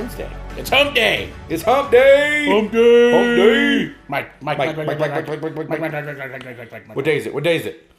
[0.00, 0.30] Wednesday.
[0.56, 1.30] It's hump day.
[1.50, 2.48] It's hump day.
[2.48, 3.12] Hump day.
[3.12, 3.94] Hump day.
[4.08, 6.32] Mike, Mike, Mike, Mike, Mike, Mike, Mike, Mike, Mike, Mike, Mike, Mike, Mike, Mike, Mike,
[6.32, 6.96] Mike, Mike, Mike, Mike.
[6.96, 7.34] What day is it?
[7.34, 7.90] What day is it?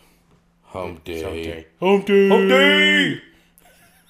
[0.64, 1.68] Hump day.
[1.80, 2.30] Hump day.
[2.30, 3.22] Hump day.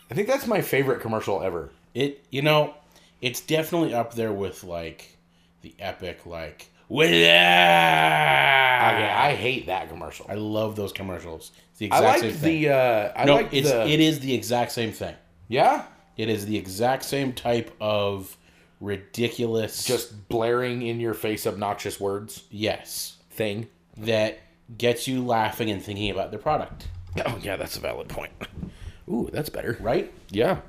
[0.10, 1.70] I think that's my favorite commercial ever.
[1.94, 2.76] It, you know,
[3.20, 5.18] it's definitely up there with like
[5.62, 8.94] the epic, like, with that.
[8.94, 10.28] Okay, I hate that commercial.
[10.30, 11.52] I love those commercials.
[11.72, 12.62] It's the I exact like same thing.
[12.62, 12.70] the.
[12.70, 13.86] Uh, I no, like it's the.
[13.86, 15.16] it is the exact same thing.
[15.50, 15.84] yeah,
[16.18, 18.38] It is the exact same type of
[18.80, 23.68] ridiculous, just blaring in your face, obnoxious words yes, thing.
[23.98, 24.40] that
[24.78, 26.88] gets you laughing and thinking about the product,
[27.26, 28.32] Oh yeah, that's a valid point.
[29.10, 29.78] Ooh, that's better.
[29.82, 30.12] right?
[30.30, 30.60] Yeah,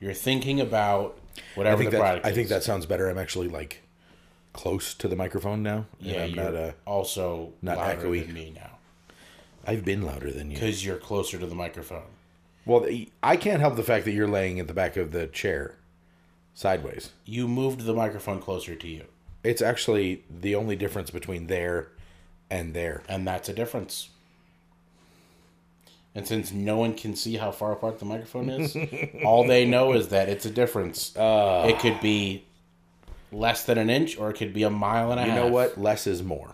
[0.00, 1.18] You're thinking about
[1.54, 2.26] whatever I think the that product.
[2.26, 2.50] I think is.
[2.50, 3.08] that sounds better.
[3.08, 3.82] I'm actually like
[4.52, 5.86] close to the microphone now.
[6.00, 6.22] and yeah.
[6.24, 6.54] I'm You're not.
[6.54, 8.24] Uh, also not louder echoey.
[8.24, 8.70] than me now
[9.66, 10.56] I've been louder than you.
[10.56, 12.04] because you're closer to the microphone.
[12.66, 12.86] Well,
[13.22, 15.76] I can't help the fact that you're laying at the back of the chair,
[16.52, 17.12] sideways.
[17.24, 19.04] You moved the microphone closer to you,
[19.44, 21.88] It's actually the only difference between there
[22.50, 23.02] and there.
[23.08, 24.08] and that's a difference.
[26.14, 28.76] And since no one can see how far apart the microphone is,
[29.24, 31.14] all they know is that it's a difference.
[31.16, 31.66] Uh.
[31.68, 32.44] it could be
[33.30, 35.38] less than an inch, or it could be a mile and a You half.
[35.38, 35.78] You know what?
[35.78, 36.52] Less is more.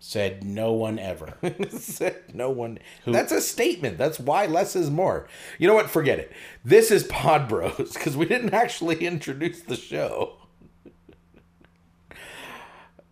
[0.00, 1.34] Said no one ever.
[1.70, 2.78] Said no one.
[3.06, 3.98] That's a statement.
[3.98, 5.26] That's why less is more.
[5.58, 5.90] You know what?
[5.90, 6.32] Forget it.
[6.64, 10.36] This is Pod Bros because we didn't actually introduce the show.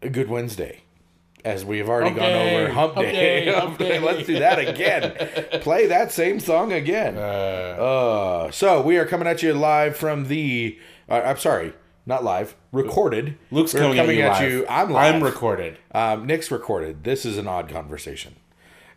[0.03, 0.83] A good Wednesday.
[1.45, 3.45] As we have already Hump gone day, over Hump hump Day.
[3.45, 3.99] day, Hump day.
[4.01, 5.61] Let's do that again.
[5.61, 7.17] Play that same song again.
[7.17, 10.79] Uh, so we are coming at you live from the.
[11.09, 11.73] Uh, I'm sorry,
[12.07, 12.55] not live.
[12.73, 13.37] Recorded.
[13.51, 14.61] Luke's We're coming, at you.
[14.61, 14.67] live.
[14.71, 15.15] I'm live.
[15.17, 15.79] I'm recorded.
[15.93, 17.05] Um, Nick's recorded.
[17.05, 18.37] This is an odd conversation.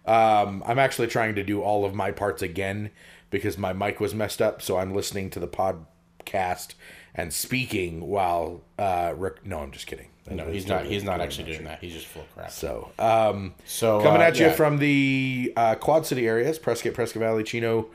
[0.06, 2.92] Um, I'm actually trying to do all of my parts again
[3.32, 4.62] because my mic was messed up.
[4.62, 6.74] So I'm listening to the podcast
[7.16, 8.62] and speaking while.
[8.78, 10.08] Uh, rec- no, I'm just kidding.
[10.32, 10.86] No, he's not.
[10.86, 11.80] He's not actually doing that.
[11.82, 12.52] He's just full of crap.
[12.52, 14.52] So, um, So coming uh, at you yeah.
[14.54, 17.88] from the uh, Quad City areas: Prescott, Prescott Valley, Chino,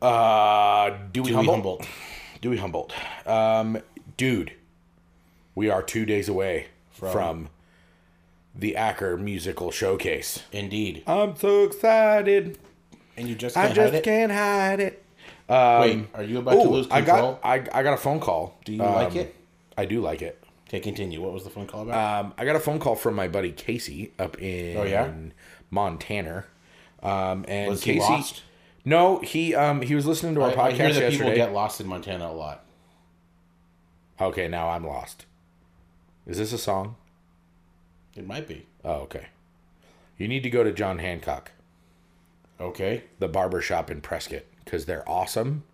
[0.00, 1.56] uh, Dewey, Dewey Humboldt.
[1.56, 1.86] Humboldt.
[2.40, 2.92] Dewey Humboldt.
[3.26, 3.78] Um,
[4.16, 4.52] dude,
[5.54, 7.48] we are two days away from,
[8.54, 10.42] the Acker Musical Showcase.
[10.52, 11.02] Indeed.
[11.06, 12.58] I'm so excited.
[13.16, 14.04] And you just I can't just hide it.
[14.04, 15.04] can't hide it.
[15.48, 18.56] Wait, are you about to Ooh, lose I got I, I got a phone call.
[18.64, 19.34] Do you like Um, it?
[19.76, 20.42] I do like it.
[20.68, 21.20] Okay, continue.
[21.20, 22.24] What was the phone call about?
[22.24, 25.10] Um, I got a phone call from my buddy Casey up in Oh, yeah?
[25.70, 26.44] Montana.
[27.02, 28.42] Um, and Was Casey?
[28.84, 31.18] No, he um he was listening to our I, podcast I hear that yesterday.
[31.18, 32.64] people get lost in Montana a lot.
[34.20, 35.26] Okay, now I'm lost.
[36.26, 36.96] Is this a song?
[38.14, 38.66] It might be.
[38.84, 39.26] Oh, okay.
[40.18, 41.52] You need to go to John Hancock,
[42.60, 43.04] Okay.
[43.18, 45.64] the barber shop in Prescott, because they're awesome.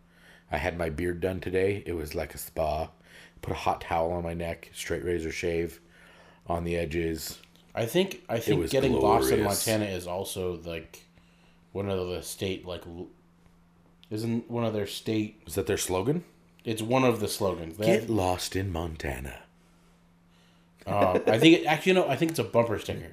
[0.53, 1.83] I had my beard done today.
[1.87, 2.91] It was like a spa.
[3.43, 5.81] Put a hot towel on my neck, straight razor shave
[6.47, 7.39] on the edges.
[7.75, 9.67] I think I think was getting lost in glorious.
[9.67, 11.03] Montana is also like
[11.77, 12.83] one of the state like
[14.11, 15.43] isn't one of their state.
[15.47, 16.25] Is that their slogan?
[16.65, 17.77] It's one of the slogans.
[17.77, 19.41] They Get lost in Montana.
[20.87, 23.13] uh, I think it, actually, you know, I think it's a bumper sticker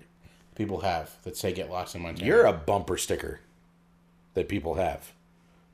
[0.55, 3.41] people have that say "Get lost in Montana." You're a bumper sticker
[4.33, 5.11] that people have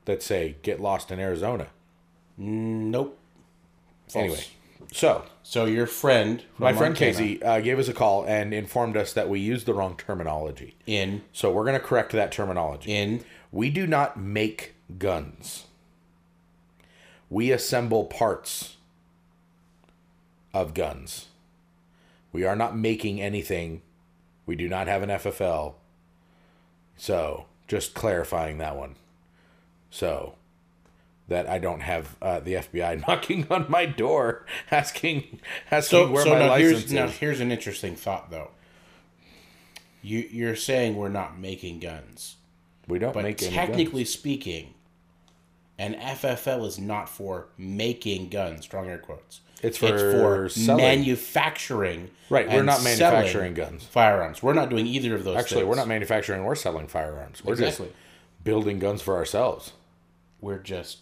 [0.06, 1.68] that say "Get lost in Arizona."
[2.36, 3.18] nope.
[4.08, 4.24] False.
[4.24, 4.44] Anyway,
[4.92, 8.96] so so your friend, my friend Montana, Casey uh, gave us a call and informed
[8.96, 10.76] us that we used the wrong terminology.
[10.86, 12.92] in So we're going to correct that terminology.
[12.92, 15.64] in We do not make guns.
[17.28, 18.76] We assemble parts
[20.52, 21.26] of guns.
[22.32, 23.82] We are not making anything.
[24.46, 25.74] We do not have an FFL.
[26.96, 28.96] So, just clarifying that one.
[29.90, 30.34] So,
[31.30, 35.40] that I don't have uh, the FBI knocking on my door asking
[35.70, 36.92] asking so where so my now license here's is.
[36.92, 38.50] now here's an interesting thought though.
[40.02, 42.36] You you're saying we're not making guns.
[42.88, 44.74] we don't But make any technically speaking,
[45.78, 49.40] an FFL is not for making guns, strong air quotes.
[49.62, 50.82] It's for selling.
[50.82, 52.10] manufacturing.
[52.30, 53.84] Right, we're not manufacturing guns.
[53.84, 54.42] Firearms.
[54.42, 55.68] We're not doing either of those Actually, things.
[55.68, 57.44] we're not manufacturing or selling firearms.
[57.44, 57.86] We're Exactly.
[57.88, 57.96] just
[58.42, 59.72] building guns for ourselves.
[60.40, 61.00] We're just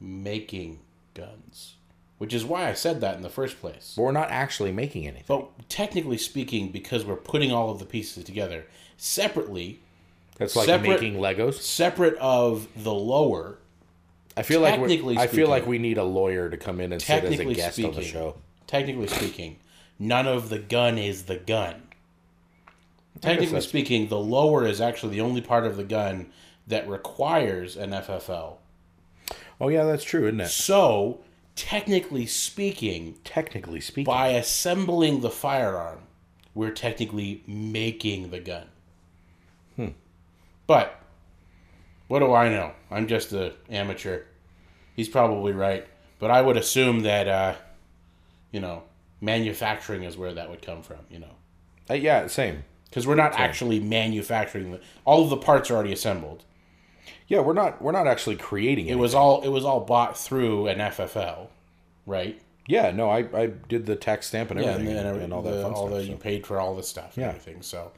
[0.00, 0.80] making
[1.14, 1.74] guns.
[2.18, 3.94] Which is why I said that in the first place.
[3.96, 5.24] But we're not actually making anything.
[5.26, 8.66] But technically speaking, because we're putting all of the pieces together
[8.98, 9.80] separately,
[10.36, 11.54] That's like separate- making Legos.
[11.62, 13.58] separate of the lower,
[14.36, 17.00] I feel like we're, I feel like we need a lawyer to come in and
[17.00, 18.36] sit as a guest speaking, on the show.
[18.66, 19.56] technically speaking,
[19.98, 21.82] none of the gun is the gun.
[23.20, 26.30] Technically speaking, the lower is actually the only part of the gun
[26.66, 28.59] that requires an FFL.
[29.60, 30.48] Oh yeah, that's true, isn't it?
[30.48, 31.20] So,
[31.54, 36.00] technically speaking, Technically speaking, by assembling the firearm,
[36.54, 38.66] we're technically making the gun.
[40.66, 41.00] But
[42.06, 42.72] what do I know?
[42.92, 44.22] I'm just a amateur.
[44.94, 45.84] He's probably right,
[46.20, 47.54] but I would assume that uh,
[48.52, 48.84] you know
[49.20, 50.98] manufacturing is where that would come from.
[51.10, 51.34] You know,
[51.90, 52.62] Uh, yeah, same.
[52.84, 56.44] because we're not actually manufacturing the, all of the parts are already assembled.
[57.30, 58.92] Yeah, we're not we're not actually creating it.
[58.92, 61.46] It was all it was all bought through an FFL,
[62.04, 62.38] right?
[62.66, 65.42] yeah, no, I, I did the tax stamp and Yeah, everything and, and, then all
[65.42, 65.98] that the, fun all stuff.
[65.98, 66.10] the so.
[66.12, 67.28] you paid for all the stuff and Yeah.
[67.30, 67.62] everything.
[67.62, 67.92] So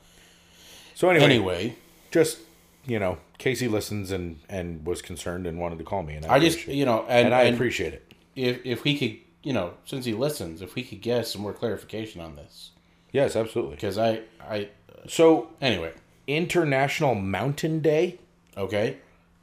[0.95, 1.77] so anyway, anyway,
[2.11, 2.39] just
[2.87, 6.35] you know, Casey listens and and was concerned and wanted to call me, and I,
[6.35, 8.13] I just you know, and, and I and appreciate it.
[8.37, 11.53] if if we could, you know, since he listens, if we could get some more
[11.55, 12.71] clarification on this,
[13.13, 13.77] Yes, absolutely.
[13.77, 14.69] because I I
[15.09, 15.93] So anyway,
[16.27, 18.19] International Mountain Day.
[18.59, 18.99] okay.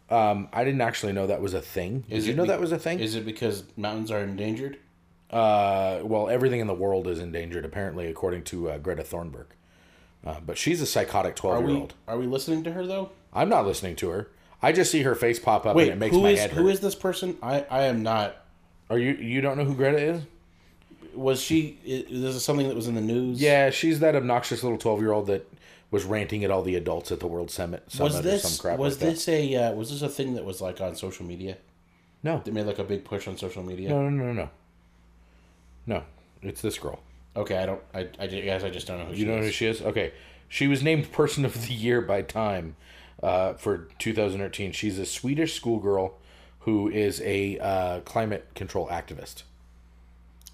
[0.09, 2.01] Um, I didn't actually know that was a thing.
[2.09, 2.99] Did Is you it know be- that was a thing?
[2.99, 4.77] Is it because mountains are endangered?
[5.29, 9.45] Uh, well, everything in the world is endangered, apparently, according to uh, Greta Thunberg.
[10.25, 11.93] Uh, but she's a psychotic twelve-year-old.
[12.07, 13.11] are we listening to her though?
[13.33, 14.27] I'm not listening to her.
[14.61, 16.51] I just see her face pop up Wait, and it makes who my is head
[16.51, 16.61] hurt.
[16.61, 17.37] who is this person?
[17.43, 18.35] I I am not.
[18.89, 20.21] Are you you don't know who Greta is?
[21.13, 21.77] Was she?
[21.85, 23.39] Is this something that was in the news?
[23.41, 25.48] Yeah, she's that obnoxious little twelve-year-old that
[25.91, 27.83] was ranting at all the adults at the World Summit.
[27.91, 30.35] Summit Was or this some crap was like this a uh, was this a thing
[30.35, 31.57] that was like on social media?
[32.21, 33.89] No, That made like a big push on social media.
[33.89, 34.49] no, no, no, no.
[35.85, 36.03] No,
[36.41, 36.99] it's this girl.
[37.35, 37.81] Okay, I don't.
[37.93, 39.45] I, I guess I just don't know who You she know is.
[39.45, 39.81] who she is?
[39.81, 40.11] Okay.
[40.47, 42.75] She was named Person of the Year by Time
[43.23, 44.71] uh, for 2013.
[44.71, 46.17] She's a Swedish schoolgirl
[46.61, 49.43] who is a uh, climate control activist.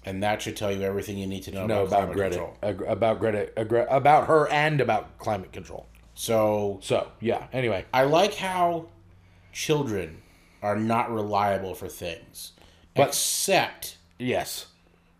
[0.06, 2.36] And that should tell you everything you need to know No, about, about climate Greta,
[2.36, 2.56] control.
[2.62, 5.86] ag- about Greta, agre- about her, and about climate control.
[6.14, 7.46] So So yeah.
[7.52, 8.86] Anyway, I like how
[9.52, 10.22] children
[10.62, 12.52] are not reliable for things,
[12.94, 14.66] But- except yes,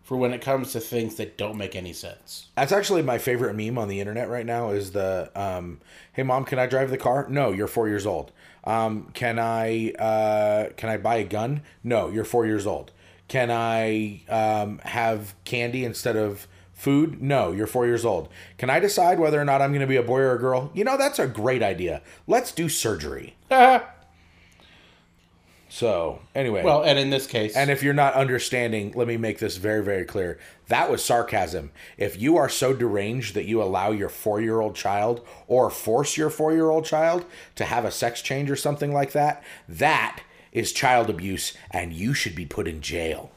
[0.03, 2.47] for when it comes to things that don't make any sense.
[2.55, 4.69] that's actually my favorite meme on the internet right now.
[4.71, 5.79] Is the um,
[6.13, 8.31] "Hey mom, can I drive the car?" No, you're four years old.
[8.63, 11.61] Um, can I uh, can I buy a gun?
[11.83, 12.91] No, you're four years old.
[13.27, 17.21] Can I um, have candy instead of food?
[17.21, 18.29] No, you're four years old.
[18.57, 20.71] Can I decide whether or not I'm going to be a boy or a girl?
[20.73, 22.01] You know, that's a great idea.
[22.25, 23.35] Let's do surgery.
[25.69, 29.39] So anyway, well, and in this case, and if you're not understanding, let me make
[29.39, 30.39] this very, very clear.
[30.69, 31.71] That was sarcasm.
[31.97, 36.15] If you are so deranged that you allow your four year old child or force
[36.15, 37.25] your four year old child
[37.55, 40.21] to have a sex change or something like that, that
[40.57, 43.31] is child abuse and you should be put in jail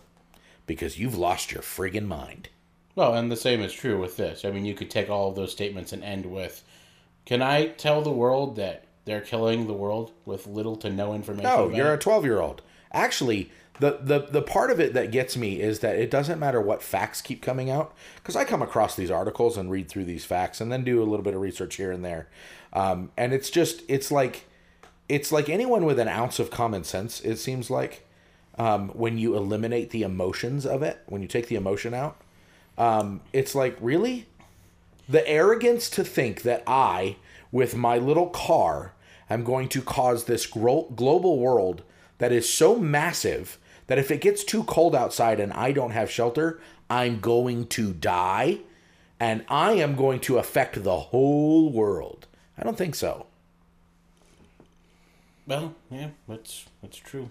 [0.66, 2.48] because you've lost your friggin' mind.
[2.96, 4.44] well, and the same is true with this.
[4.44, 6.62] I mean, you could take all of those statements and end with,
[7.26, 11.50] "Can I tell the world that they're killing the world with little to no information?"
[11.50, 12.62] No, you're a 12 year old.
[12.92, 13.50] Actually,
[13.80, 16.82] the, the, the part of it that gets me is that it doesn't matter what
[16.82, 20.60] facts keep coming out, because I come across these articles and read through these facts
[20.60, 22.28] and then do a little bit of research here and there.
[22.72, 24.46] Um, and it's just, it's like,
[25.10, 28.06] it's like anyone with an ounce of common sense, it seems like,
[28.56, 32.16] um, when you eliminate the emotions of it, when you take the emotion out,
[32.78, 34.26] um, it's like, really?
[35.08, 37.16] The arrogance to think that I,
[37.50, 38.92] with my little car,
[39.28, 41.82] am going to cause this gro- global world
[42.18, 46.08] that is so massive that if it gets too cold outside and I don't have
[46.08, 48.60] shelter, I'm going to die
[49.18, 52.28] and I am going to affect the whole world.
[52.56, 53.26] I don't think so.
[55.50, 57.28] Well, yeah, that's that's true.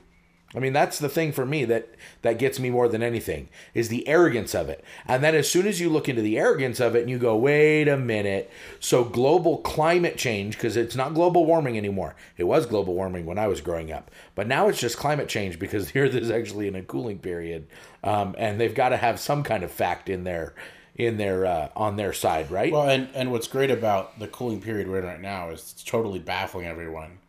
[0.53, 1.87] I mean, that's the thing for me that
[2.21, 4.83] that gets me more than anything is the arrogance of it.
[5.05, 7.37] And then as soon as you look into the arrogance of it and you go,
[7.37, 12.15] "Wait a minute." So global climate change because it's not global warming anymore.
[12.35, 14.11] It was global warming when I was growing up.
[14.35, 17.67] But now it's just climate change because the earth is actually in a cooling period.
[18.03, 20.55] Um, and they've got to have some kind of fact in their
[20.95, 22.73] in their uh, on their side, right?
[22.73, 25.85] Well, and and what's great about the cooling period we're in right now is it's
[25.85, 27.19] totally baffling everyone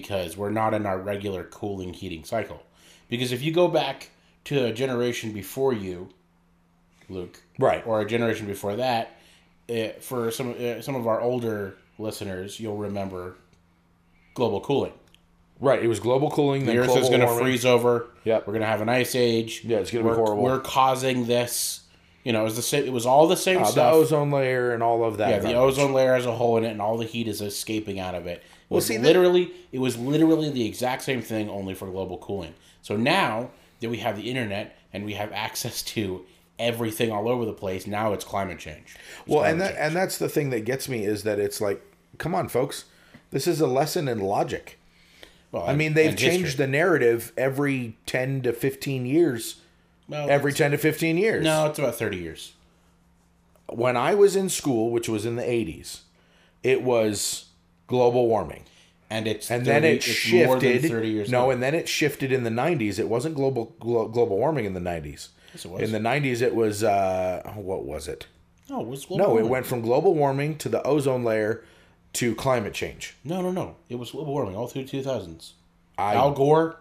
[0.00, 2.60] because we're not in our regular cooling heating cycle.
[3.08, 4.10] Because if you go back
[4.46, 6.08] to a generation before you,
[7.08, 7.86] Luke, Right.
[7.86, 9.12] or a generation before that,
[9.70, 13.36] uh, for some uh, some of our older listeners, you'll remember
[14.34, 14.92] global cooling.
[15.60, 15.80] Right.
[15.82, 16.66] It was global cooling.
[16.66, 18.08] The Earth is going to freeze over.
[18.24, 18.46] Yep.
[18.46, 19.62] We're going to have an ice age.
[19.64, 20.42] Yeah, it's gonna be We're- horrible.
[20.42, 21.80] We're causing this.
[22.24, 22.84] You know, it was the same.
[22.84, 25.28] It was all the same Uh, the ozone layer and all of that.
[25.30, 28.00] yeah, the ozone layer has a hole in it, and all the heat is escaping
[28.00, 28.42] out of it.
[28.74, 32.54] Well, see, that- literally, it was literally the exact same thing, only for global cooling.
[32.82, 33.50] So now
[33.80, 36.24] that we have the internet and we have access to
[36.58, 38.94] everything all over the place, now it's climate change.
[39.20, 39.78] It's Well, and that change.
[39.80, 41.82] and that's the thing that gets me is that it's like,
[42.18, 42.84] come on, folks,
[43.30, 44.78] this is a lesson in logic.
[45.50, 49.56] well, I mean, they've changed the narrative every ten to fifteen years.
[50.08, 51.42] well, Every ten to fifteen years.
[51.44, 52.52] no, it's about thirty years.
[53.68, 56.02] When I was in school, which was in the eighties,
[56.62, 57.46] it was
[57.86, 58.64] global warming.
[59.10, 60.46] and it's and 30, then it it's shifted.
[60.46, 61.30] more than thirty years.
[61.30, 61.50] no, ago.
[61.52, 62.98] and then it shifted in the '90s.
[62.98, 65.28] It wasn't global glo- global warming in the '90s.
[65.52, 65.82] Yes, it was.
[65.82, 68.26] In the '90s, it was uh, what was it?
[68.70, 69.50] no, it was global No, it warming.
[69.50, 71.62] went from global warming to the ozone layer
[72.14, 73.14] to climate change.
[73.24, 73.76] No, no, no.
[73.88, 75.52] It was global warming all through two thousands.
[75.98, 76.76] I Al Gore,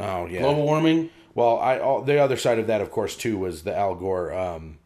[0.00, 0.40] oh yeah.
[0.40, 1.10] global warming.
[1.34, 4.32] Well, I all, the other side of that, of course, too, was the Al Gore
[4.32, 4.78] um,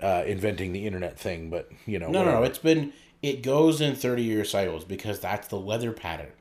[0.00, 1.48] uh, inventing the internet thing.
[1.48, 2.42] But you know, No, no, no.
[2.42, 2.92] It's been
[3.24, 6.32] it goes in thirty year cycles because that's the weather pattern.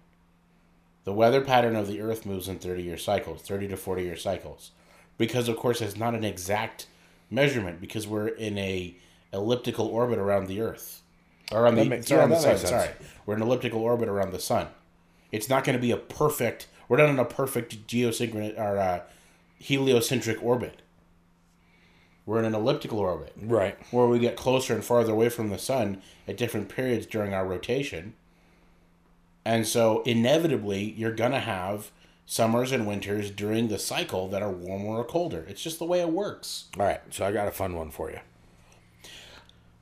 [1.05, 4.15] The weather pattern of the Earth moves in thirty year cycles, thirty to forty year
[4.17, 4.71] cycles,
[5.17, 6.87] because of course it's not an exact
[7.29, 8.95] measurement because we're in a
[9.31, 11.01] elliptical orbit around the Earth,
[11.51, 12.57] or the makes- sorry, yeah, around the sun.
[12.57, 12.89] Sorry,
[13.25, 14.67] we're in an elliptical orbit around the sun.
[15.31, 16.67] It's not going to be a perfect.
[16.89, 18.99] We're not in a perfect geosynchronous or uh,
[19.57, 20.81] heliocentric orbit.
[22.25, 23.77] We're in an elliptical orbit right.
[23.91, 27.45] where we get closer and farther away from the sun at different periods during our
[27.45, 28.13] rotation.
[29.43, 31.91] And so inevitably you're going to have
[32.25, 35.45] summers and winters during the cycle that are warmer or colder.
[35.49, 36.65] It's just the way it works.
[36.79, 37.01] All right.
[37.09, 38.19] So I got a fun one for you.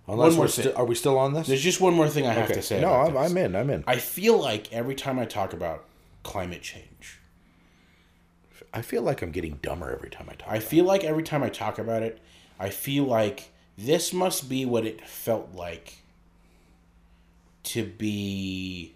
[0.07, 0.65] Unless more thing.
[0.71, 1.45] sti- are we still on this?
[1.48, 2.55] There's just one more thing I have Okay.
[2.55, 3.15] to say No, I'm.
[3.15, 3.55] I'm in.
[3.55, 3.83] I'm in.
[3.86, 5.86] I feel like every time I talk about
[6.24, 7.19] climate change,
[8.73, 10.49] I feel like I'm getting dumber every time I talk.
[10.49, 12.19] I feel like every time I talk about it,
[12.59, 15.97] I feel like this must be what it felt like
[17.63, 18.93] to be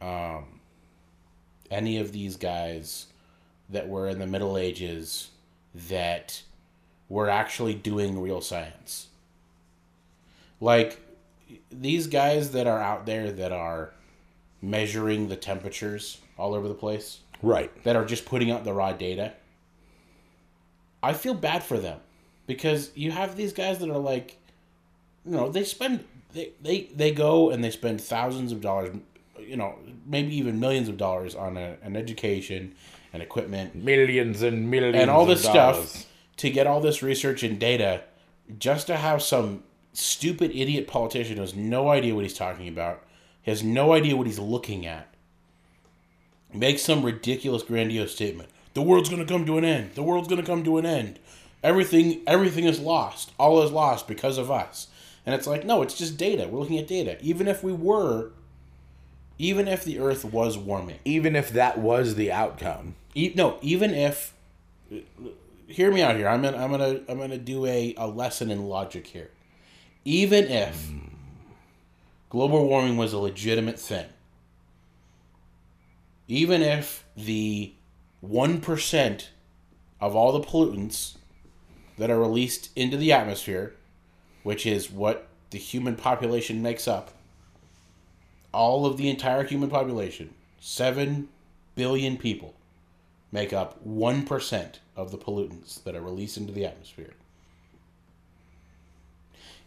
[0.00, 0.60] um,
[1.70, 3.06] any of these guys
[3.68, 5.30] that were in the Middle Ages
[5.74, 6.42] that
[7.08, 9.08] were actually doing real science.
[10.60, 11.00] Like
[11.70, 13.92] these guys that are out there that are
[14.62, 17.70] measuring the temperatures all over the place right.
[17.84, 19.32] that are just putting out the raw data.
[21.02, 21.98] I feel bad for them
[22.46, 24.38] because you have these guys that are like,
[25.24, 28.96] you know, they spend they they, they go and they spend thousands of dollars,
[29.38, 32.74] you know, maybe even millions of dollars on a, an education
[33.12, 35.88] and equipment Millions and millions and all this dollars.
[35.88, 36.06] stuff
[36.38, 38.02] to get all this research and data
[38.58, 43.02] just to have some stupid idiot politician who has no idea what he's talking about,
[43.42, 45.11] has no idea what he's looking at,
[46.54, 48.48] make some ridiculous grandiose statement.
[48.74, 49.94] The world's gonna come to an end.
[49.94, 51.18] The world's gonna come to an end.
[51.62, 53.32] Everything everything is lost.
[53.38, 54.88] All is lost because of us.
[55.24, 56.48] And it's like, no, it's just data.
[56.48, 57.16] We're looking at data.
[57.20, 58.30] Even if we were
[59.38, 60.98] even if the earth was warming.
[61.04, 64.34] Even if that was the outcome, E- no, even if
[65.66, 66.28] hear me out here.
[66.28, 69.30] I'm gonna I'm gonna I'm gonna do a, a lesson in logic here.
[70.04, 70.98] Even if hmm.
[72.30, 74.06] global warming was a legitimate thing,
[76.32, 77.74] even if the
[78.22, 79.28] one percent
[80.00, 81.18] of all the pollutants
[81.98, 83.74] that are released into the atmosphere,
[84.42, 87.10] which is what the human population makes up,
[88.50, 91.28] all of the entire human population, seven
[91.74, 92.54] billion people,
[93.30, 97.12] make up 1% of the pollutants that are released into the atmosphere.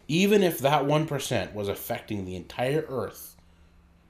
[0.08, 3.36] Even if that 1% was affecting the entire Earth,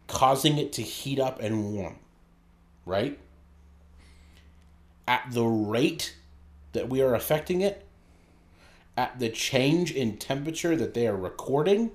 [0.07, 1.97] causing it to heat up and warm,
[2.87, 3.19] right?
[5.07, 6.16] At the rate
[6.73, 7.85] that we are affecting it,
[8.97, 11.90] at the change in temperature that they are recording,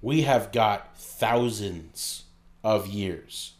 [0.00, 2.24] we have got thousands
[2.62, 3.54] of years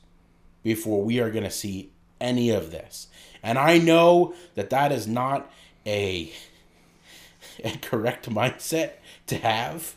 [0.63, 3.09] before we are going to see any of this.
[3.43, 5.51] And I know that that is not
[5.85, 6.33] a,
[7.65, 8.93] a correct mindset
[9.27, 9.95] to have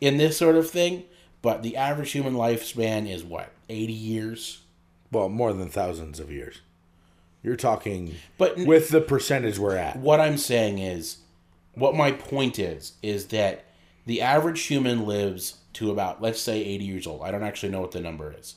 [0.00, 1.04] in this sort of thing,
[1.42, 4.62] but the average human lifespan is what, 80 years?
[5.10, 6.60] Well, more than thousands of years.
[7.42, 9.96] You're talking, But with the percentage we're at.
[9.98, 11.18] what I'm saying is,
[11.74, 13.64] what my point is, is that
[14.04, 17.22] the average human lives to about let's say 80 years old.
[17.22, 18.56] I don't actually know what the number is.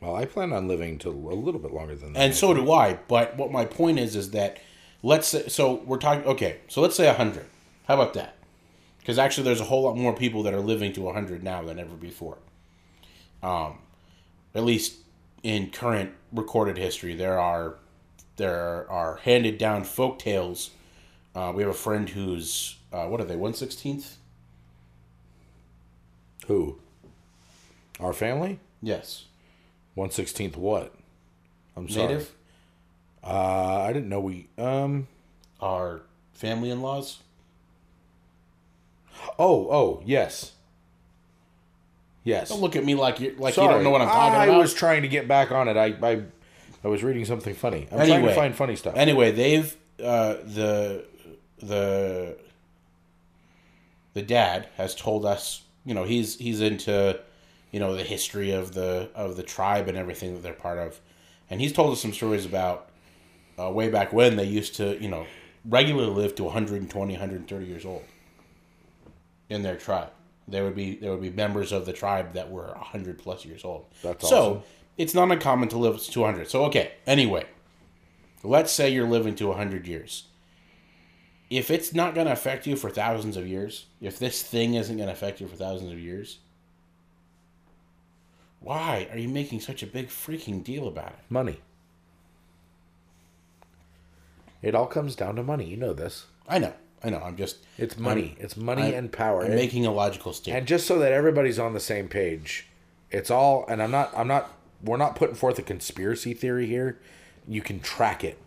[0.00, 2.20] Well, I plan on living to a little bit longer than that.
[2.20, 2.98] And so do I.
[3.08, 4.58] But what my point is is that
[5.02, 7.46] let's say so we're talking okay, so let's say 100.
[7.88, 8.36] How about that?
[9.04, 11.78] Cuz actually there's a whole lot more people that are living to 100 now than
[11.78, 12.38] ever before.
[13.42, 13.78] Um
[14.54, 14.98] at least
[15.42, 17.76] in current recorded history there are
[18.36, 20.70] there are handed down folk tales.
[21.34, 23.36] Uh, we have a friend who's uh, what are they?
[23.36, 24.16] One sixteenth.
[26.46, 26.78] Who?
[28.00, 28.58] Our family?
[28.82, 29.26] Yes.
[29.94, 30.94] One sixteenth what?
[31.76, 32.08] I'm sorry.
[32.08, 32.32] Native.
[33.22, 34.48] Uh, I didn't know we.
[34.58, 35.08] Um.
[35.60, 37.20] Our family in laws.
[39.38, 40.52] Oh, oh, yes.
[42.24, 42.50] Yes.
[42.50, 43.66] Don't look at me like you like Sorry.
[43.68, 44.56] you don't know what I'm talking I about.
[44.56, 45.76] I was trying to get back on it.
[45.76, 46.22] I, I,
[46.84, 47.88] I was reading something funny.
[47.90, 48.94] I'm trying to find funny stuff.
[48.96, 51.04] Anyway, they've uh, the
[51.58, 52.36] the
[54.14, 57.20] the dad has told us, you know, he's he's into
[57.72, 61.00] you know the history of the of the tribe and everything that they're part of,
[61.50, 62.88] and he's told us some stories about
[63.58, 65.26] uh, way back when they used to, you know,
[65.64, 68.04] regularly live to 120, 130 years old
[69.48, 70.10] in their tribe.
[70.48, 73.64] There would be there would be members of the tribe that were 100 plus years
[73.64, 73.86] old.
[74.02, 74.62] That's so awesome.
[74.98, 76.48] it's not uncommon to live to 200.
[76.48, 77.46] So okay, anyway,
[78.42, 80.24] let's say you're living to 100 years.
[81.48, 84.96] If it's not going to affect you for thousands of years, if this thing isn't
[84.96, 86.38] going to affect you for thousands of years,
[88.60, 91.18] why are you making such a big freaking deal about it?
[91.28, 91.58] money.
[94.62, 95.66] It all comes down to money.
[95.66, 96.26] You know this.
[96.48, 96.72] I know,
[97.04, 97.20] I know.
[97.20, 98.36] I'm just It's money.
[98.38, 99.40] it's money I'm- and power.
[99.40, 100.58] I'm And- making a logical statement.
[100.60, 102.66] and just so that everybody's on the same page
[103.10, 106.98] it's all and i'm not i'm not we're not putting forth a conspiracy theory here
[107.46, 108.38] you can track it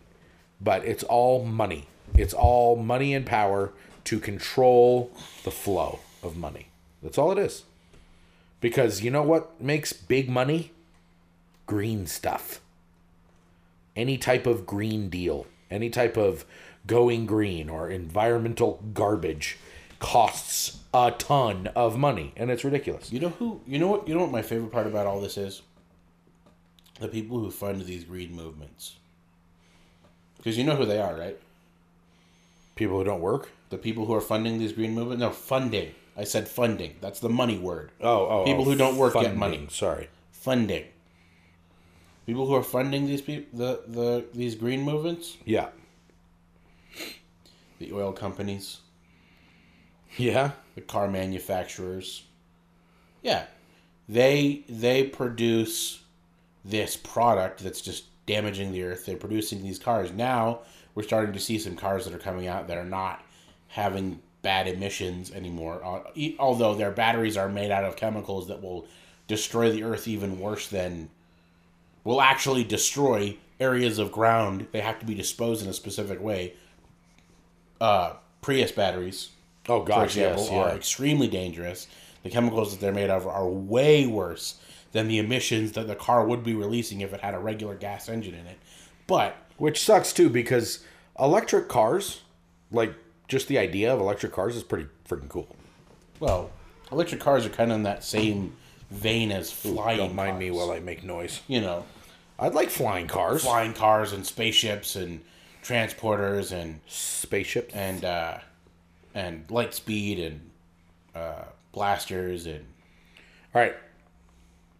[0.60, 1.86] but it's all money
[2.16, 3.72] it's all money and power
[4.04, 5.10] to control
[5.44, 6.66] the flow of money
[7.02, 7.62] that's all it is
[8.60, 10.72] because you know what makes big money
[11.66, 12.60] green stuff
[13.94, 16.44] any type of green deal any type of
[16.86, 19.58] going green or environmental garbage
[19.98, 23.60] costs a ton of money and it's ridiculous You know who?
[23.66, 24.08] You know what?
[24.08, 25.62] You know what my favorite part about all this is?
[27.00, 28.96] The people who fund these green movements.
[30.38, 31.38] Because you know who they are, right?
[32.76, 35.20] people who don't work The people who are funding these green movements.
[35.20, 35.92] No, funding.
[36.16, 36.96] I said funding.
[37.00, 37.90] That's the money word.
[38.00, 39.66] oh oh, oh People oh, who don't work get money.
[39.70, 40.84] sorry Funding.
[42.26, 45.68] People who are funding these people, the the these green movements, yeah
[47.78, 48.78] the oil companies,
[50.16, 52.22] yeah the car manufacturers.
[53.22, 53.46] Yeah.
[54.08, 56.02] They they produce
[56.64, 59.06] this product that's just damaging the earth.
[59.06, 60.12] They're producing these cars.
[60.12, 60.60] Now
[60.94, 63.24] we're starting to see some cars that are coming out that are not
[63.68, 65.82] having bad emissions anymore.
[65.84, 68.86] Uh, although their batteries are made out of chemicals that will
[69.26, 71.08] destroy the earth even worse than
[72.04, 74.68] will actually destroy areas of ground.
[74.70, 76.54] They have to be disposed in a specific way.
[77.80, 79.30] Uh, Prius batteries
[79.68, 81.86] oh for gosh example, yes are extremely dangerous.
[82.22, 84.56] The chemicals that they're made of are way worse
[84.92, 88.08] than the emissions that the car would be releasing if it had a regular gas
[88.08, 88.58] engine in it.
[89.06, 90.84] But which sucks too because
[91.18, 92.22] electric cars
[92.70, 92.94] like
[93.28, 95.48] just the idea of electric cars is pretty freaking cool
[96.18, 96.50] well,
[96.90, 98.54] electric cars are kind of in that same
[98.90, 99.98] vein as flying.
[99.98, 101.84] don't mind me while i make noise you know
[102.38, 105.20] i'd like flying cars flying cars and spaceships and
[105.66, 108.38] transporters and spaceships and uh,
[109.14, 110.50] and light speed and
[111.14, 112.64] uh, blasters and
[113.54, 113.76] all right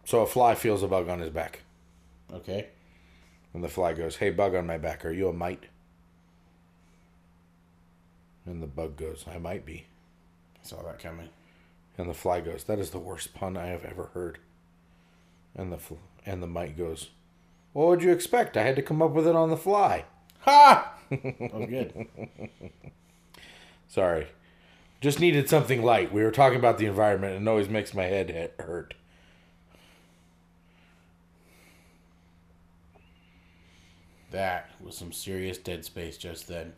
[0.05, 1.61] so a fly feels a bug on his back
[2.33, 2.67] okay.
[3.53, 5.65] And the fly goes, Hey, bug on my back, are you a mite?
[8.45, 9.85] And the bug goes, I might be.
[10.61, 11.29] I saw that coming.
[11.97, 14.37] And the fly goes, That is the worst pun I have ever heard.
[15.55, 15.95] And the fl-
[16.25, 17.09] and the mite goes,
[17.73, 18.57] What would you expect?
[18.57, 20.05] I had to come up with it on the fly.
[20.47, 20.93] Ha!
[21.09, 22.07] that was good.
[23.87, 24.27] Sorry.
[25.01, 26.11] Just needed something light.
[26.11, 28.93] We were talking about the environment and it always makes my head hurt.
[34.31, 36.73] That was some serious dead space just then.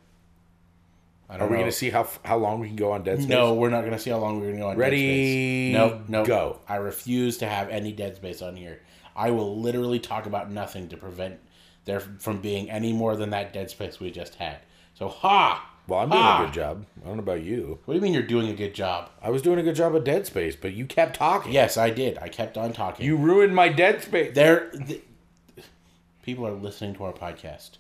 [1.30, 3.20] I Are don't we going to see how how long we can go on Dead
[3.20, 3.30] Space?
[3.30, 5.84] No, we're not going to see how long we're going to go on Ready, Dead
[5.84, 6.08] Space.
[6.08, 6.26] No, no.
[6.26, 6.60] go.
[6.68, 8.82] I refuse to have any Dead Space on here.
[9.16, 11.40] I will literally talk about nothing to prevent
[11.90, 14.60] there from being any more than that Dead Space we just had.
[14.94, 15.70] So, ha!
[15.88, 16.44] Well, I'm doing ha!
[16.44, 16.86] a good job.
[17.02, 17.80] I don't know about you.
[17.86, 19.10] What do you mean you're doing a good job?
[19.22, 21.52] I was doing a good job at Dead Space, but you kept talking.
[21.52, 22.18] Yes, I did.
[22.20, 23.06] I kept on talking.
[23.06, 24.36] You ruined my Dead Space.
[24.36, 25.02] there, th-
[26.22, 27.72] people are listening to our podcast.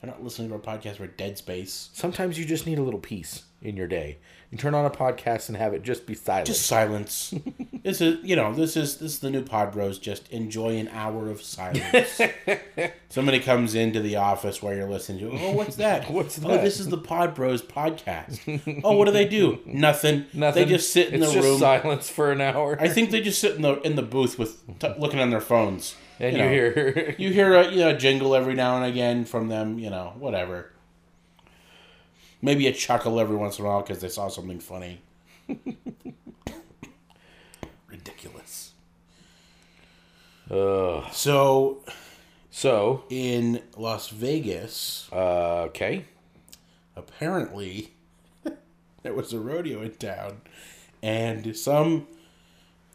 [0.00, 1.90] They're not listening to our podcast for Dead Space.
[1.92, 4.18] Sometimes you just need a little peace in your day.
[4.50, 6.46] You turn on a podcast and have it just be silent.
[6.46, 7.34] Just silence.
[7.84, 9.98] this is you know this is this is the new Pod Bros.
[9.98, 12.18] Just enjoy an hour of silence.
[13.10, 15.38] Somebody comes into the office while you're listening to.
[15.38, 16.10] Oh, what's that?
[16.10, 18.82] What's Oh, this is the Pod Bros podcast.
[18.84, 19.58] oh, what do they do?
[19.66, 20.24] Nothing.
[20.32, 20.64] Nothing.
[20.64, 21.58] They just sit in it's the room.
[21.58, 22.78] silence for an hour.
[22.80, 25.40] I think they just sit in the in the booth with t- looking on their
[25.42, 25.94] phones.
[26.20, 26.52] and you you, know.
[26.52, 29.78] hear You hear a you know a jingle every now and again from them.
[29.78, 30.72] You know whatever.
[32.40, 35.02] Maybe a chuckle every once in a while because they saw something funny.
[37.88, 38.72] Ridiculous.
[40.50, 41.04] Ugh.
[41.12, 41.82] So
[42.50, 46.06] So, in Las Vegas, uh, okay.
[46.96, 47.92] apparently
[49.02, 50.40] there was a rodeo in town,
[51.02, 52.08] and some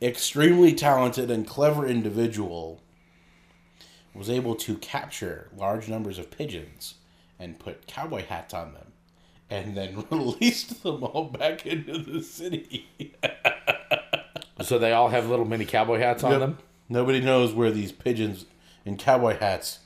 [0.02, 2.82] extremely talented and clever individual
[4.14, 6.96] was able to capture large numbers of pigeons
[7.40, 8.93] and put cowboy hats on them
[9.54, 12.88] and then released them all back into the city.
[14.62, 16.40] So they all have little mini cowboy hats on Yep.
[16.40, 16.58] them.
[16.90, 18.46] Nobody knows where these pigeons
[18.84, 19.80] in cowboy hats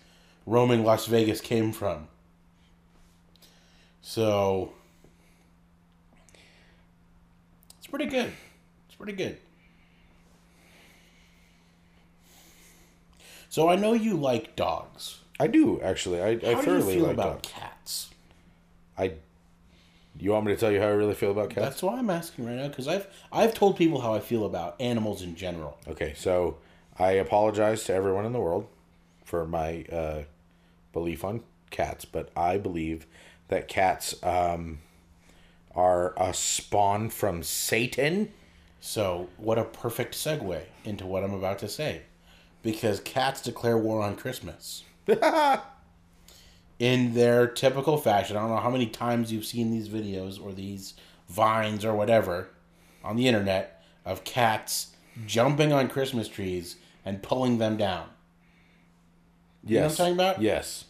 [0.45, 2.08] roaming Las Vegas came from.
[4.01, 4.71] So
[7.77, 8.32] it's pretty good.
[8.88, 9.38] It's pretty good.
[13.49, 15.19] So I know you like dogs.
[15.39, 16.21] I do actually.
[16.21, 17.49] I, I How do you thoroughly feel like about dogs.
[17.53, 18.10] cats?
[18.97, 19.13] I.
[20.19, 21.62] You want me to tell you how I really feel about cats?
[21.62, 24.80] That's why I'm asking right now because I've I've told people how I feel about
[24.80, 25.77] animals in general.
[25.88, 26.58] Okay, so
[26.97, 28.67] I apologize to everyone in the world
[29.23, 30.23] for my uh,
[30.93, 33.06] belief on cats, but I believe
[33.49, 34.80] that cats um,
[35.75, 38.32] are a spawn from Satan.
[38.80, 42.03] So, what a perfect segue into what I'm about to say.
[42.63, 44.84] Because cats declare war on Christmas.
[46.80, 48.38] In their typical fashion.
[48.38, 50.94] I don't know how many times you've seen these videos or these
[51.28, 52.50] vines or whatever
[53.04, 58.10] on the internet of cats jumping on Christmas trees and pulling them down.
[59.63, 59.70] Yes.
[59.70, 60.42] You know what I'm talking about?
[60.42, 60.86] Yes.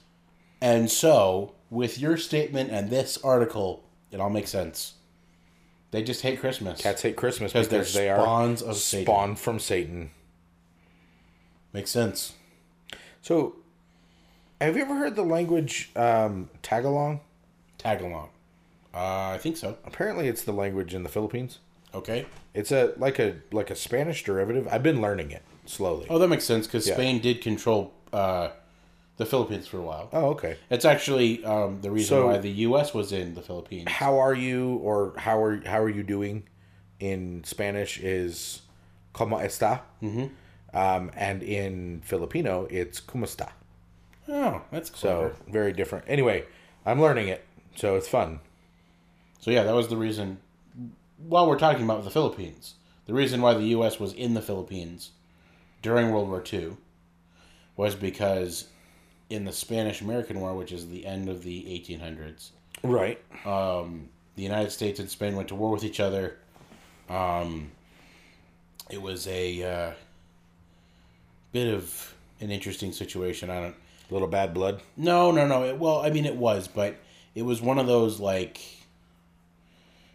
[0.62, 4.93] And so, with your statement and this article, it all makes sense.
[5.91, 6.82] They just hate Christmas.
[6.82, 9.06] Cats hate Christmas because they're they are spawns of Satan.
[9.06, 10.12] spawned from Satan.
[11.71, 12.34] Makes sense.
[13.21, 13.56] So,
[14.60, 17.20] have you ever heard the language um, Tagalong?
[17.78, 18.02] Tag.
[18.02, 18.30] Uh,
[18.93, 19.78] I think so.
[19.86, 21.60] Apparently, it's the language in the Philippines.
[21.93, 22.26] Okay.
[22.54, 24.67] It's a like a like a Spanish derivative.
[24.72, 26.08] I've been learning it slowly.
[26.10, 26.96] Oh, that makes sense because Yeah.
[26.96, 28.50] Spain did control uh,
[29.17, 30.10] the Philippines for a while.
[30.12, 30.58] Oh, okay.
[30.70, 32.93] It's actually um, the reason So- why the U.S.
[32.93, 33.89] was in the Philippines.
[33.89, 36.43] How are you, or how are how are you doing?
[37.00, 38.63] In Spanish is
[39.13, 40.26] "Cómo está," mm-hmm.
[40.76, 43.50] um, and in Filipino it's "Cómo está."
[44.29, 46.05] Oh, that's So very different.
[46.07, 46.45] Anyway,
[46.85, 48.39] I'm learning it, so it's fun.
[49.39, 50.39] So yeah, that was the reason.
[51.17, 53.99] While we're talking about the Philippines, the reason why the U.S.
[53.99, 55.11] was in the Philippines
[55.81, 56.77] during World War II
[57.75, 58.65] was because
[59.29, 62.51] in the Spanish American War, which is the end of the 1800s,
[62.83, 63.19] Right.
[63.45, 66.37] um, the United States and Spain went to war with each other.
[67.09, 67.71] Um,
[68.89, 69.91] it was a uh,
[71.51, 73.49] bit of an interesting situation.
[73.49, 73.75] I don't.
[74.10, 74.82] A little bad blood.
[74.96, 75.63] No, no, no.
[75.65, 76.96] It, well, I mean, it was, but
[77.36, 78.60] it was one of those like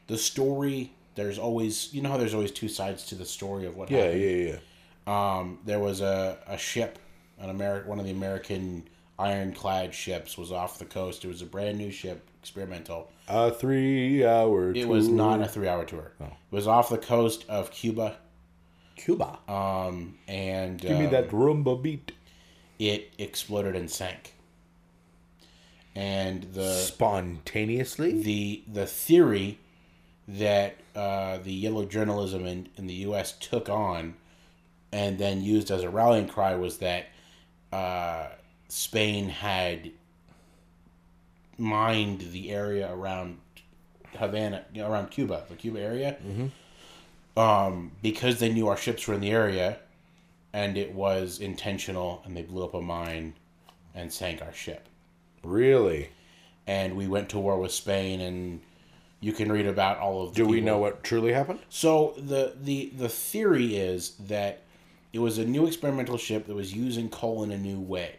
[0.06, 0.92] the story.
[1.14, 4.04] There's always, you know, how there's always two sides to the story of what Yeah,
[4.04, 4.20] happened.
[4.22, 4.58] yeah, yeah.
[5.38, 6.98] Um, there was a, a ship,
[7.38, 11.24] an American, one of the American ironclad ships was off the coast.
[11.24, 13.10] It was a brand new ship, experimental.
[13.28, 14.72] A three-hour.
[14.74, 16.12] It was not a three hour tour.
[16.20, 18.16] It was off the coast of Cuba.
[18.96, 19.38] Cuba.
[19.48, 22.12] Um, and Give me um, that rumba beat.
[22.88, 24.34] It exploded and sank.
[25.94, 28.22] And the Spontaneously.
[28.22, 29.58] the the theory
[30.26, 33.32] that uh, the yellow journalism in, in the U.S.
[33.32, 34.14] took on
[34.92, 37.06] and then used as a rallying cry was that
[37.72, 38.28] uh,
[38.68, 39.90] Spain had
[41.58, 43.38] mined the area around
[44.16, 46.16] Havana, around Cuba, the Cuba area,
[47.36, 49.78] um, because they knew our ships were in the area,
[50.52, 53.34] and it was intentional, and they blew up a mine
[53.94, 54.86] and sank our ship
[55.44, 56.10] Really?
[56.66, 58.60] and we went to war with Spain, and
[59.20, 60.34] you can read about all of.
[60.34, 61.58] The Do we know what truly happened?
[61.68, 64.60] So the the the theory is that
[65.12, 68.16] it was a new experimental ship that was using coal in a new way,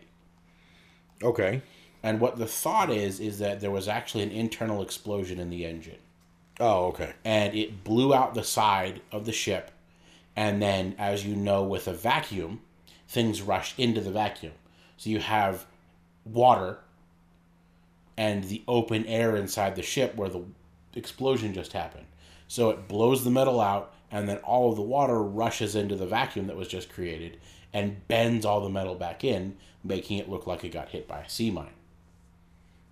[1.24, 1.62] Okay.
[2.04, 5.66] and what the thought is is that there was actually an internal explosion in the
[5.66, 5.98] engine,
[6.60, 7.14] Oh, okay.
[7.24, 9.72] and it blew out the side of the ship,
[10.36, 12.62] and then, as you know, with a vacuum,
[13.08, 14.54] things rush into the vacuum,
[14.98, 15.66] so you have
[16.26, 16.80] water
[18.18, 20.44] and the open air inside the ship where the
[20.96, 22.06] explosion just happened.
[22.48, 26.06] So it blows the metal out, and then all of the water rushes into the
[26.06, 27.38] vacuum that was just created
[27.74, 31.22] and bends all the metal back in, making it look like it got hit by
[31.22, 31.74] a sea mine.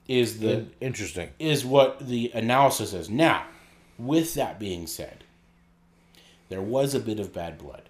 [0.08, 1.30] Is the Interesting.
[1.38, 3.10] is what the analysis is.
[3.10, 3.46] Now,
[4.00, 5.24] with that being said,
[6.52, 7.84] there was a bit of bad blood,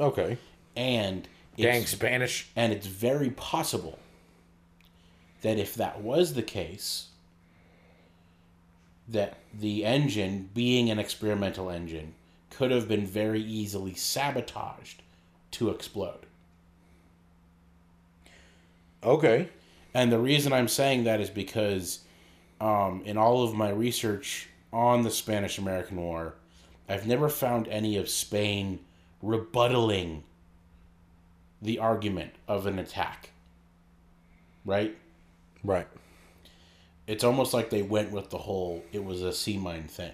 [0.00, 0.38] Okay.
[0.74, 1.28] and
[1.58, 2.48] Dang it's, Spanish.
[2.56, 3.98] and it's very possible
[5.42, 7.08] that if that was the case,
[9.06, 12.14] that the engine, being an experimental engine,
[12.50, 15.02] could have been very easily sabotaged
[15.50, 16.24] to explode.
[19.02, 19.50] Okay.
[19.92, 22.00] And the reason I'm saying that is because
[22.62, 26.34] um, in all of my research on the Spanish American War,
[26.88, 28.80] I've never found any of Spain
[29.22, 30.22] rebuttaling
[31.60, 33.30] the argument of an attack.
[34.64, 34.96] Right?
[35.64, 35.88] Right.
[37.06, 40.12] It's almost like they went with the whole it was a sea mine thing.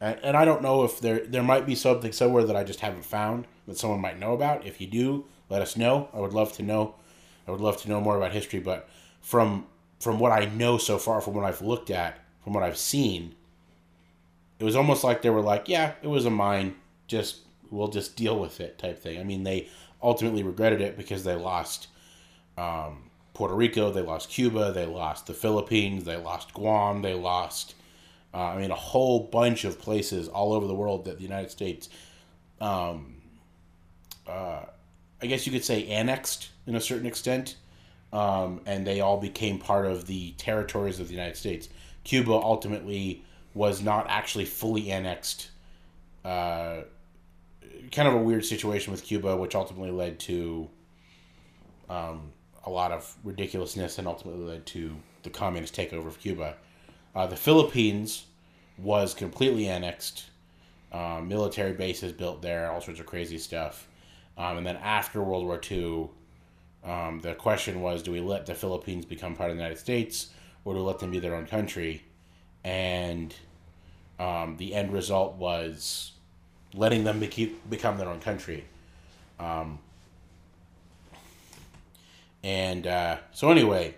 [0.00, 2.80] And, and I don't know if there there might be something somewhere that I just
[2.80, 4.66] haven't found that someone might know about.
[4.66, 6.08] If you do, let us know.
[6.12, 6.94] I would love to know.
[7.46, 8.88] I would love to know more about history, but
[9.20, 9.66] from
[10.00, 13.34] from what I know so far, from what I've looked at, from what I've seen,
[14.58, 16.76] it was almost like they were like, "Yeah, it was a mine.
[17.06, 17.40] Just
[17.70, 19.18] we'll just deal with it," type thing.
[19.18, 19.68] I mean, they
[20.02, 21.88] ultimately regretted it because they lost
[22.56, 27.74] um, Puerto Rico, they lost Cuba, they lost the Philippines, they lost Guam, they lost.
[28.32, 31.50] Uh, I mean, a whole bunch of places all over the world that the United
[31.50, 31.88] States,
[32.60, 33.16] um,
[34.26, 34.62] uh,
[35.22, 37.56] I guess you could say, annexed in a certain extent,
[38.12, 41.68] um, and they all became part of the territories of the United States.
[42.04, 45.50] Cuba ultimately was not actually fully annexed.
[46.24, 46.82] Uh,
[47.92, 50.68] kind of a weird situation with Cuba, which ultimately led to
[51.88, 52.32] um,
[52.64, 56.56] a lot of ridiculousness and ultimately led to the communist takeover of Cuba.
[57.14, 58.26] Uh, the Philippines
[58.78, 60.24] was completely annexed,
[60.92, 63.88] um, military bases built there, all sorts of crazy stuff.
[64.36, 66.08] Um, and then after World War II,
[66.84, 70.30] um, the question was do we let the Philippines become part of the United States
[70.64, 72.02] or do we let them be their own country?
[72.64, 73.34] And
[74.18, 76.12] um, the end result was
[76.74, 78.64] letting them be- become their own country.
[79.40, 79.78] Um,
[82.42, 83.94] and uh, so, anyway,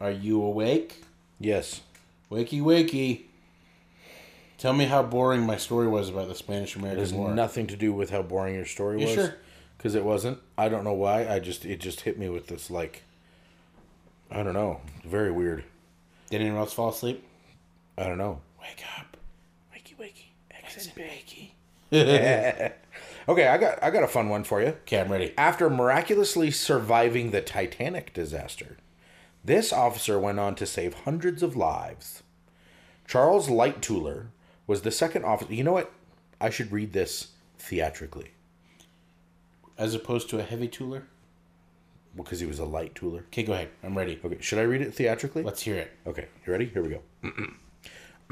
[0.00, 1.04] are you awake?
[1.38, 1.80] Yes.
[2.30, 3.22] Wakey, wakey.
[4.58, 7.34] Tell me how boring my story was about the Spanish It American has War.
[7.34, 9.14] nothing to do with how boring your story You was.
[9.14, 9.34] sure?
[9.76, 10.38] Because it wasn't.
[10.56, 11.26] I don't know why.
[11.28, 13.02] I just it just hit me with this like.
[14.30, 14.80] I don't know.
[15.04, 15.64] Very weird.
[16.32, 17.22] Did anyone else fall asleep?
[17.98, 18.40] I don't know.
[18.58, 19.18] Wake up.
[19.70, 20.28] Wakey wakey.
[20.50, 22.72] Exit wakey.
[23.28, 24.68] Okay, I got I got a fun one for you.
[24.68, 25.34] Okay, I'm ready.
[25.36, 28.78] After miraculously surviving the Titanic disaster,
[29.44, 32.22] this officer went on to save hundreds of lives.
[33.06, 34.28] Charles Lightoller
[34.66, 35.52] was the second officer.
[35.52, 35.92] You know what?
[36.40, 38.30] I should read this theatrically
[39.76, 41.02] As opposed to a heavy tooler?
[42.14, 43.20] Because he was a light tooler.
[43.26, 43.70] Okay, go ahead.
[43.82, 44.20] I'm ready.
[44.22, 45.42] Okay, should I read it theatrically?
[45.42, 45.92] Let's hear it.
[46.06, 46.66] Okay, you ready?
[46.66, 47.02] Here we go.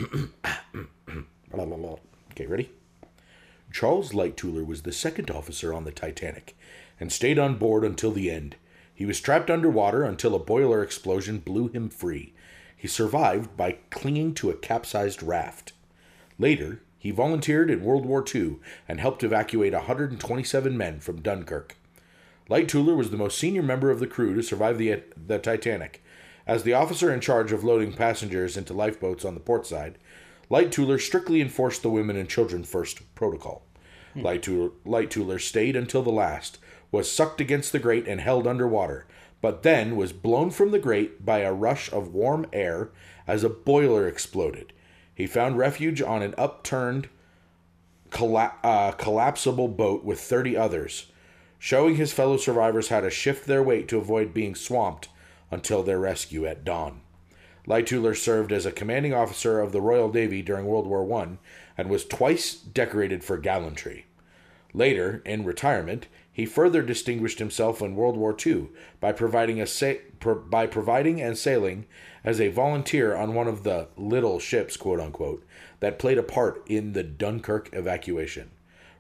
[2.33, 2.71] okay, ready?
[3.73, 6.57] Charles Lightoller was the second officer on the Titanic
[6.99, 8.57] and stayed on board until the end.
[8.95, 12.35] He was trapped underwater until a boiler explosion blew him free.
[12.77, 15.73] He survived by clinging to a capsized raft.
[16.39, 18.57] Later, he volunteered in World War II
[18.89, 21.77] and helped evacuate 127 men from Dunkirk.
[22.51, 26.03] Lightoller was the most senior member of the crew to survive the, the Titanic.
[26.49, 29.99] As the officer in charge of loading passengers into lifeboats on the port side,
[30.51, 33.63] Lightoller strictly enforced the women and children first protocol.
[34.17, 36.59] Lightoller, Lightoller stayed until the last,
[36.91, 39.07] was sucked against the grate and held underwater,
[39.41, 42.91] but then was blown from the grate by a rush of warm air
[43.29, 44.73] as a boiler exploded.
[45.15, 47.09] He found refuge on an upturned,
[48.11, 51.07] colla- uh, collapsible boat with 30 others,
[51.61, 55.11] showing his fellow survivors how to shift their weight to avoid being swamped
[55.51, 57.03] until their rescue at dawn.
[57.69, 61.37] Lightoller served as a commanding officer of the Royal Navy during World War I
[61.77, 64.07] and was twice decorated for gallantry.
[64.73, 68.69] Later, in retirement, he further distinguished himself in World War II
[68.99, 69.95] by providing a sa-
[70.49, 71.85] by providing and sailing
[72.25, 75.45] as a volunteer on one of the little ships, quote unquote,
[75.81, 78.51] that played a part in the Dunkirk evacuation.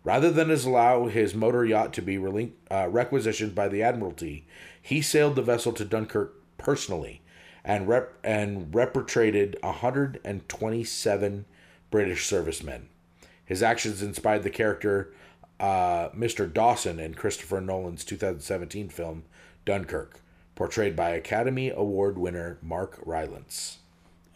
[0.02, 4.46] Rather than as allow his motor yacht to be relin- uh, requisitioned by the Admiralty,
[4.80, 7.20] he sailed the vessel to Dunkirk personally
[7.64, 11.44] and rep- and repatriated 127
[11.90, 12.88] British servicemen.
[13.44, 15.12] His actions inspired the character
[15.58, 16.50] uh, Mr.
[16.50, 19.24] Dawson in Christopher Nolan's 2017 film
[19.66, 20.20] Dunkirk,
[20.54, 23.78] portrayed by Academy Award winner Mark Rylance.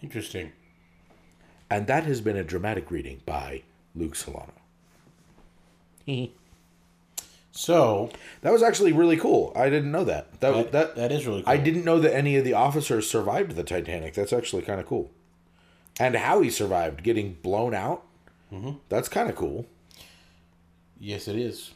[0.03, 0.53] Interesting.
[1.70, 3.62] And that has been a dramatic reading by
[3.94, 4.53] Luke Solano.
[7.57, 9.53] So That was actually really cool.
[9.55, 10.40] I didn't know that.
[10.40, 11.53] That that, that, that is really cool.
[11.53, 14.14] I didn't know that any of the officers survived the Titanic.
[14.14, 15.12] That's actually kind of cool.
[16.01, 18.03] And how he survived getting blown out.
[18.53, 18.79] Mm-hmm.
[18.88, 19.67] That's kind of cool.
[20.99, 21.73] Yes, it is.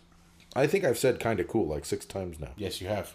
[0.56, 2.50] I think I've said kind of cool like six times now.
[2.56, 3.14] Yes, you have.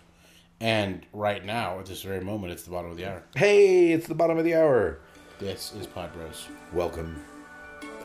[0.62, 3.24] And right now, at this very moment, it's the bottom of the hour.
[3.36, 5.00] Hey, it's the bottom of the hour.
[5.40, 6.48] This is Pod Bros.
[6.72, 7.22] Welcome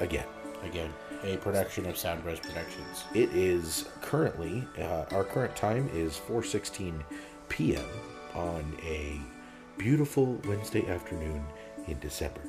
[0.01, 0.27] again.
[0.65, 3.05] Again, a production of Sound Bros Productions.
[3.15, 7.03] It is currently uh, our current time is 4:16
[7.49, 7.85] p.m.
[8.35, 9.21] on a
[9.77, 11.45] beautiful Wednesday afternoon
[11.87, 12.41] in December.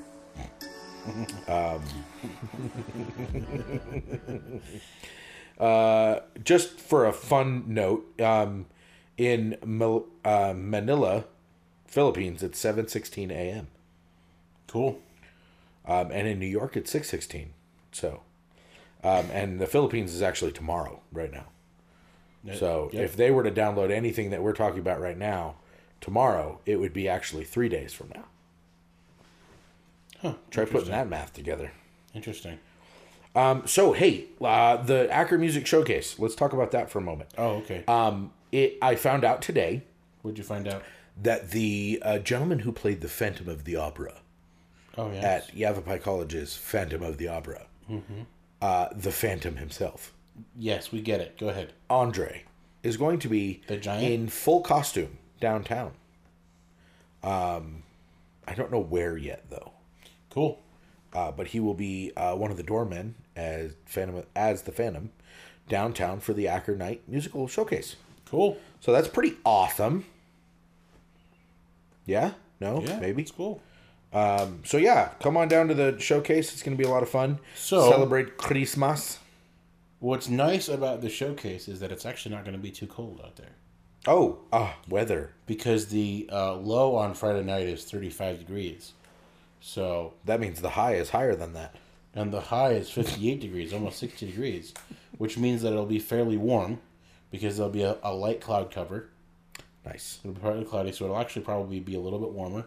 [1.48, 1.82] um,
[5.60, 8.66] uh, just for a fun note, um,
[9.18, 11.26] in Mal- uh, Manila,
[11.86, 13.68] Philippines, it's 7:16 a.m.
[14.68, 15.02] Cool.
[15.86, 17.48] Um, and in New York, it's 6:16.
[17.92, 18.22] So,
[19.04, 21.46] um, and the Philippines is actually tomorrow, right now.
[22.56, 23.04] So Yep.
[23.04, 25.56] if they were to download anything that we're talking about right now,
[26.02, 28.26] tomorrow it would be actually three days from now.
[30.22, 31.72] Huh, Try putting that math together.
[32.14, 32.60] Interesting.
[33.36, 36.18] Um, so hey, uh, the Acker Music Showcase.
[36.18, 37.30] Let's talk about that for a moment.
[37.38, 37.84] Oh, okay.
[37.88, 39.84] Um, it I found out today
[40.24, 40.82] What'd you find out?
[41.22, 44.16] that the uh, gentleman who played the Phantom of the Opera
[44.98, 45.20] Oh, yeah.
[45.20, 47.68] at Yavapai College's Phantom of the Opera,
[48.62, 50.14] uh, the Phantom himself,
[50.58, 51.38] Yes, we get it.
[51.38, 51.74] Go ahead.
[51.90, 52.44] Andre,
[52.84, 54.06] is going to be The giant?
[54.12, 55.92] in full costume downtown.
[57.24, 57.84] Um,
[58.48, 59.72] I don't know where yet though,
[60.30, 60.62] Cool.
[61.14, 65.12] uh, but he will be uh, one of the doormen as Phantom as the Phantom
[65.68, 67.96] downtown for the Acker Night musical showcase.
[68.26, 68.58] Cool.
[68.80, 70.06] So that's pretty awesome.
[72.06, 72.32] Yeah?
[72.60, 72.82] No?
[72.82, 73.22] Yeah, Maybe?
[73.22, 73.62] It's cool.
[74.12, 76.52] Um, so yeah, come on down to the showcase.
[76.54, 77.40] It's going to be a lot of fun.
[77.56, 79.20] So- celebrate Christmas.
[80.00, 83.20] What's nice about the showcase is that it's actually not going to be too cold
[83.22, 83.50] out there
[84.08, 85.34] Oh, ah, weather.
[85.46, 88.94] because the uh, low on Friday night is 35 degrees.
[89.60, 91.76] So, That means the high is higher than that.
[92.16, 94.74] and the high is 58 degrees, almost 60 degrees,
[95.18, 96.80] which means that it'll be fairly warm
[97.30, 99.10] because there'll be a, a light cloud cover.
[99.86, 100.20] Nice.
[100.24, 102.66] It'll be partly cloudy, so it'll actually probably be a little bit warmer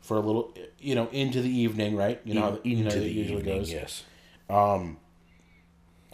[0.00, 2.20] for a little, you know, into the evening, right?
[2.24, 3.72] You know how you know, it usually evening, goes.
[3.72, 4.04] yes.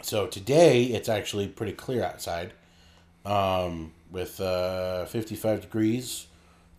[0.03, 2.53] So today it's actually pretty clear outside,
[3.25, 6.27] um, with uh, 55 degrees,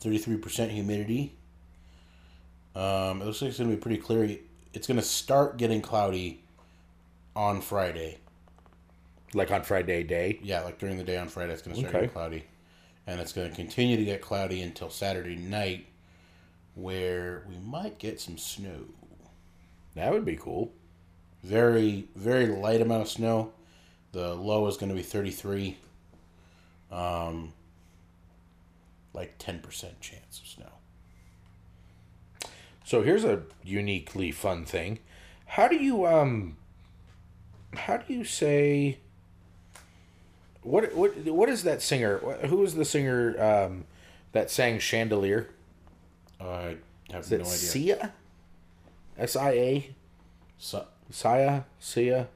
[0.03, 1.33] 33% humidity.
[2.75, 4.37] Um, it looks like it's gonna be pretty clear.
[4.73, 6.43] It's gonna start getting cloudy
[7.35, 8.19] on Friday.
[9.33, 10.39] Like on Friday day.
[10.43, 12.01] Yeah, like during the day on Friday, it's gonna start Okay.
[12.01, 12.43] getting cloudy,
[13.07, 15.87] and it's gonna continue to get cloudy until Saturday night,
[16.75, 18.85] where we might get some snow.
[19.95, 20.71] That would be cool.
[21.43, 23.53] very very light amount of snow.
[24.11, 25.77] The low is going to be 33.
[26.91, 27.53] Um
[29.13, 29.61] like 10%
[30.01, 30.71] chance of snow.
[32.83, 34.99] So here's a uniquely fun thing.
[35.45, 36.57] How do you um
[37.73, 38.99] how do you say
[40.61, 42.17] what what what is that singer?
[42.47, 43.85] Who is the singer um
[44.33, 45.49] that sang Chandelier?
[46.39, 46.77] I
[47.11, 47.47] have Is no it idea.
[47.57, 48.13] Sia?
[49.17, 49.89] S I A?
[50.57, 51.65] Sa- Sia?
[51.79, 52.27] Sia?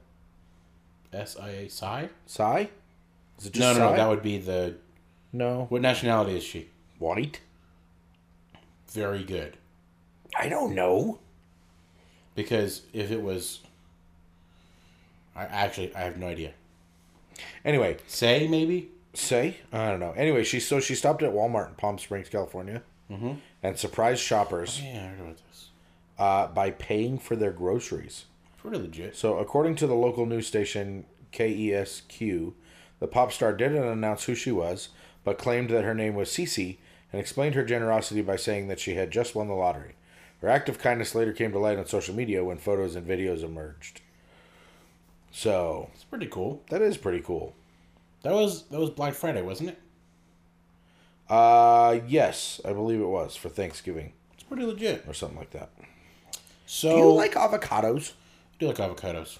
[1.12, 2.06] S-I-A Psy?
[2.26, 2.66] Psy?
[3.38, 3.96] Is it just No, no, no, Psy?
[3.96, 4.76] that would be the
[5.32, 5.66] No.
[5.68, 6.68] What nationality is she?
[6.98, 7.40] White?
[8.92, 9.56] Very good.
[10.38, 11.18] I don't know.
[12.36, 13.60] Because if it was
[15.34, 16.52] I actually I have no idea.
[17.64, 18.90] Anyway, Say maybe?
[19.14, 20.12] say I don't know.
[20.12, 23.32] Anyway, she so she stopped at Walmart in Palm Springs, California, mm-hmm.
[23.62, 25.68] And surprise shoppers Yeah, I heard about this.
[26.18, 28.24] uh, by paying for their groceries.
[28.58, 29.16] Pretty legit.
[29.16, 32.52] So, according to the local news station KESQ,
[32.98, 34.90] the pop star didn't announce who she was,
[35.24, 36.76] but claimed that her name was Cece
[37.12, 39.94] and explained her generosity by saying that she had just won the lottery.
[40.40, 43.42] Her act of kindness later came to light on social media when photos and videos
[43.42, 44.00] emerged.
[45.30, 46.62] So, It's pretty cool.
[46.70, 47.54] that is pretty cool.
[48.22, 49.78] That was that was Black Friday, wasn't it?
[51.30, 55.04] Uh, yes, I believe it was for Thanksgiving It's pretty legit.
[55.06, 55.70] or something like that.
[56.66, 58.12] So Do you like avocados?
[58.58, 59.38] do you like avocados?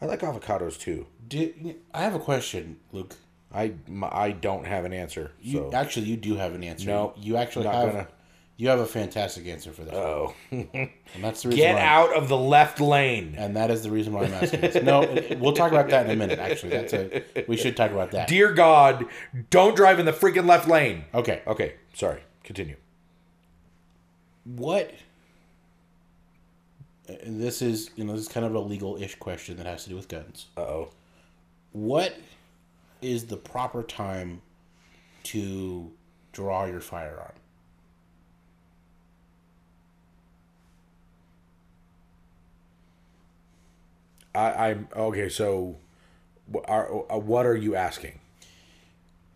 [0.00, 1.06] I like avocados too.
[1.26, 3.16] Do, I have a question, Luke.
[3.54, 3.72] I
[4.10, 5.32] I don't have an answer.
[5.40, 6.86] You So actually you do have an answer.
[6.86, 8.08] No, you actually have gonna.
[8.58, 10.90] You have a fantastic answer for this, Oh, and
[11.20, 11.56] that's the reason.
[11.64, 14.82] get out of the left lane, And that is the reason why I'm asking this.
[14.82, 15.00] No,
[15.40, 16.38] we'll talk about that in a minute.
[16.38, 18.28] Actually, that's a we should talk about that.
[18.28, 19.06] dear God!
[19.50, 21.04] Don't drive in the freaking left lane.
[21.14, 22.20] Okay, Okay, sorry.
[22.44, 22.76] Continue.
[24.44, 24.92] what?
[27.08, 29.90] And this is you know this is kind of a legal-ish question that has to
[29.90, 30.46] do with guns.
[30.56, 30.90] Uh oh.
[31.72, 32.16] What
[33.00, 34.40] is the proper time
[35.24, 35.90] to
[36.32, 37.32] draw your firearm?
[44.34, 45.28] I, I'm okay.
[45.28, 45.76] So,
[46.66, 48.18] are, uh, what are you asking?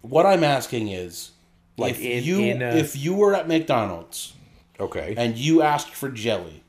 [0.02, 1.32] What I'm asking is,
[1.76, 4.32] Like if in- you in a- if you were at McDonald's
[4.80, 5.14] Okay.
[5.16, 6.62] and you asked for jelly,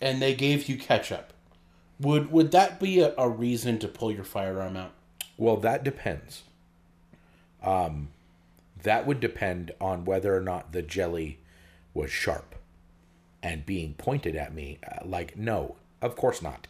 [0.00, 1.32] and they gave you ketchup,
[2.00, 4.92] would would that be a, a reason to pull your firearm out?
[5.36, 6.42] Well, that depends.
[7.62, 8.08] Um,
[8.82, 11.38] that would depend on whether or not the jelly
[11.94, 12.54] was sharp
[13.42, 14.78] and being pointed at me.
[14.86, 16.66] Uh, like, no, of course not.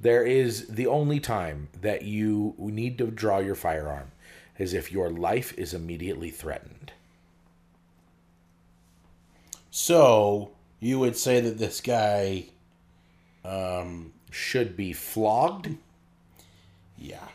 [0.00, 4.12] There is the only time that you need to draw your firearm
[4.58, 6.92] is if your life is immediately threatened.
[9.70, 12.46] So you would say that this guy,
[13.44, 15.76] um, Should be flogged.
[16.98, 17.28] yeah.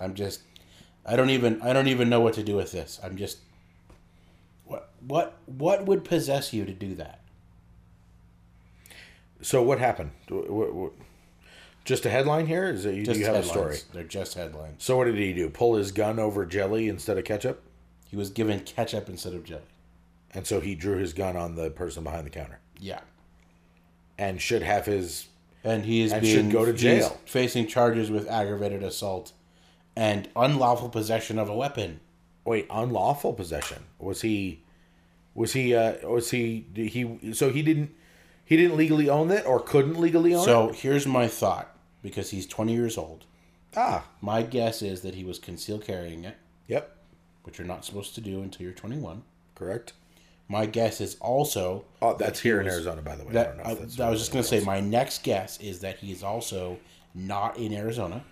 [0.00, 0.40] I'm just,
[1.06, 2.98] I don't even, I don't even know what to do with this.
[3.04, 3.38] I'm just,
[4.64, 7.20] what, what, what would possess you to do that?
[9.42, 10.12] So what happened?
[10.30, 11.11] Wh- wh- wh-
[11.84, 12.68] Just a headline here?
[12.68, 13.78] Is it you, Just you have a story?
[13.92, 14.84] They're just headlines.
[14.84, 15.48] So what did he do?
[15.48, 17.62] Pull his gun over jelly instead of ketchup?
[18.08, 19.62] He was given ketchup instead of jelly.
[20.32, 23.00] And so he drew his gun on the person behind the counter Yeah.
[24.18, 25.26] and should have his.
[25.64, 27.18] And he is And being should go to jail.
[27.24, 29.32] facing charges with aggravated assault
[29.94, 32.00] and unlawful possession of a weapon.
[32.44, 33.84] Wait, unlawful possession.
[34.00, 34.62] Was he.
[35.34, 35.74] Was he.
[35.74, 36.66] Uh, was he.
[36.74, 37.32] he.
[37.32, 37.94] So he didn't.
[38.44, 40.72] He didn't legally own it or couldn't legally own So it?
[40.74, 41.71] So here's my thought
[42.02, 43.24] because he's 20 years old.
[43.76, 46.36] Ah, My guess is that he was concealed carrying it,
[46.68, 46.96] yep.
[47.44, 49.22] which you're not supposed to do until you're 21.
[49.54, 49.92] Correct.
[50.48, 53.30] My guess is also Oh, that's he here in Arizona, by the way.
[53.30, 55.22] I that don't know I, if that's I was just going to say my next
[55.22, 56.78] guess is that he is also
[57.14, 58.24] not in Arizona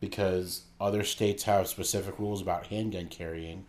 [0.00, 3.64] because other states have specific rules about handgun carrying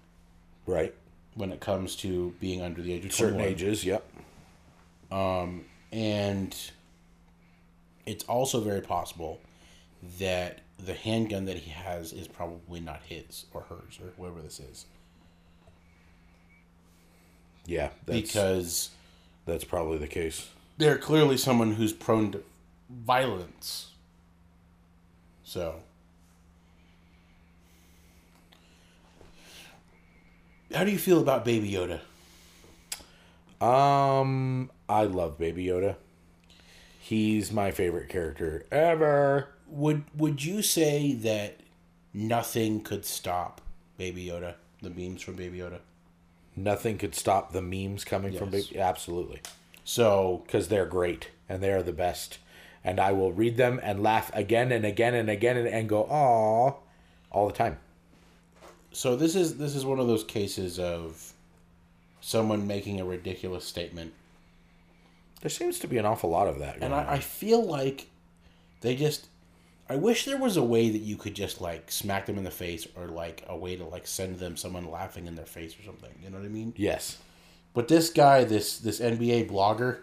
[0.67, 0.93] Right.
[1.33, 3.53] when it comes to being under the age of Certain 21.
[3.53, 4.05] ages, yep.
[5.91, 6.55] and
[8.05, 9.39] it's also very possible
[10.19, 14.59] that the handgun that he has is probably not his or hers or whoever this
[14.59, 14.85] is
[17.65, 18.89] Yeah, that's, because
[19.45, 20.49] that's probably the case.
[20.77, 22.43] they're clearly someone who's prone to
[22.89, 23.91] violence
[25.43, 25.75] so
[30.73, 31.99] how do you feel about baby yoda
[33.63, 35.95] Um, I love Baby Yoda.
[37.09, 39.47] He's my favorite character ever.
[39.65, 41.59] would would you say that
[42.13, 43.61] nothing could stop
[43.97, 44.53] baby yoda
[44.83, 45.79] the memes from baby yoda
[46.55, 48.77] Nothing could stop the memes coming from Baby.
[48.77, 49.41] Absolutely,
[49.83, 52.37] so because they're great and they are the best.
[52.83, 56.03] And I will read them and laugh again and again and again and, and go,
[56.03, 56.73] "Aw,"
[57.31, 57.79] all the time.
[58.91, 61.33] so this is this is one of those cases of
[62.21, 64.13] someone making a ridiculous statement
[65.41, 66.77] There seems to be an awful lot of that.
[66.81, 68.07] and I, I feel like
[68.81, 69.27] they just
[69.89, 72.51] i wish there was a way that you could just like smack them in the
[72.51, 75.83] face or like a way to like send them someone laughing in their face or
[75.83, 77.17] something you know what i mean yes,
[77.73, 79.99] but this guy this this nba blogger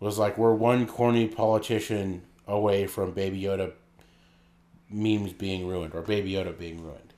[0.00, 3.72] was like we're one corny politician away from baby yoda
[4.90, 7.12] memes being ruined or baby yoda being ruined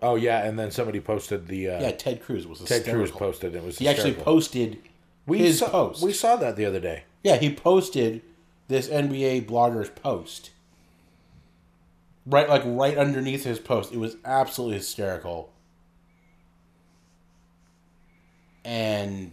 [0.00, 3.10] Oh yeah, and then somebody posted the uh, yeah ted cruz was the Ted Cruz
[3.10, 3.56] posted.
[3.56, 4.78] It was he actually posted
[5.28, 6.02] we his saw, post.
[6.02, 7.04] We saw that the other day.
[7.22, 8.22] Yeah, he posted
[8.68, 10.50] this NBA blogger's post.
[12.26, 13.92] Right like right underneath his post.
[13.92, 15.52] It was absolutely hysterical.
[18.64, 19.32] And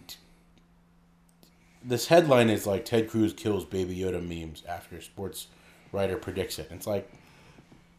[1.84, 5.48] this headline is like Ted Cruz kills Baby Yoda memes after sports
[5.92, 6.68] writer predicts it.
[6.70, 7.10] It's like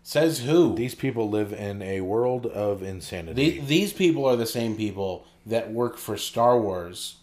[0.04, 0.76] says who?
[0.76, 3.52] These people live in a world of insanity.
[3.52, 7.18] The, these people are the same people that work for Star Wars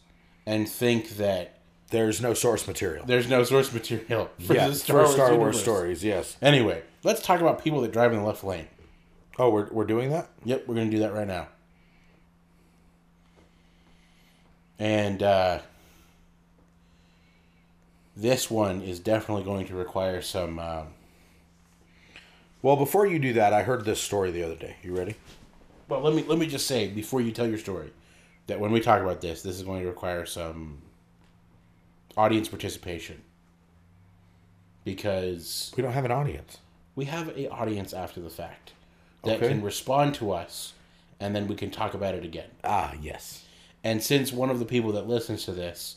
[0.47, 1.59] and think that
[1.91, 3.05] There's no source material.
[3.07, 5.61] there's no source material for yeah, the for Star Wars universe.
[5.63, 6.05] stories.
[6.05, 6.37] Yes.
[6.43, 8.69] Anyway, let's talk about people that drive in the left lane.
[9.39, 10.29] Oh, we're we're doing that.
[10.45, 11.49] Yep, we're going to do that right now.
[14.79, 15.61] And uh,
[18.17, 20.59] this one is definitely going to require some.
[20.59, 20.87] Um,
[22.63, 24.77] Well, before you do that, I heard this story the other day.
[24.83, 25.17] You ready?
[25.89, 27.93] Well, let me let me just say before you tell your story
[28.47, 30.83] that when we talk about this, this is going to require some
[32.17, 33.23] audience participation
[34.85, 36.59] because We don't have an audience.
[36.95, 38.73] we have a audience after the fact
[39.25, 39.49] that Okay.
[39.49, 40.75] can respond to us,
[41.19, 42.51] and then we can talk about it again.
[42.63, 43.45] Ah, yes.
[43.83, 45.97] And since one of the people that listens to this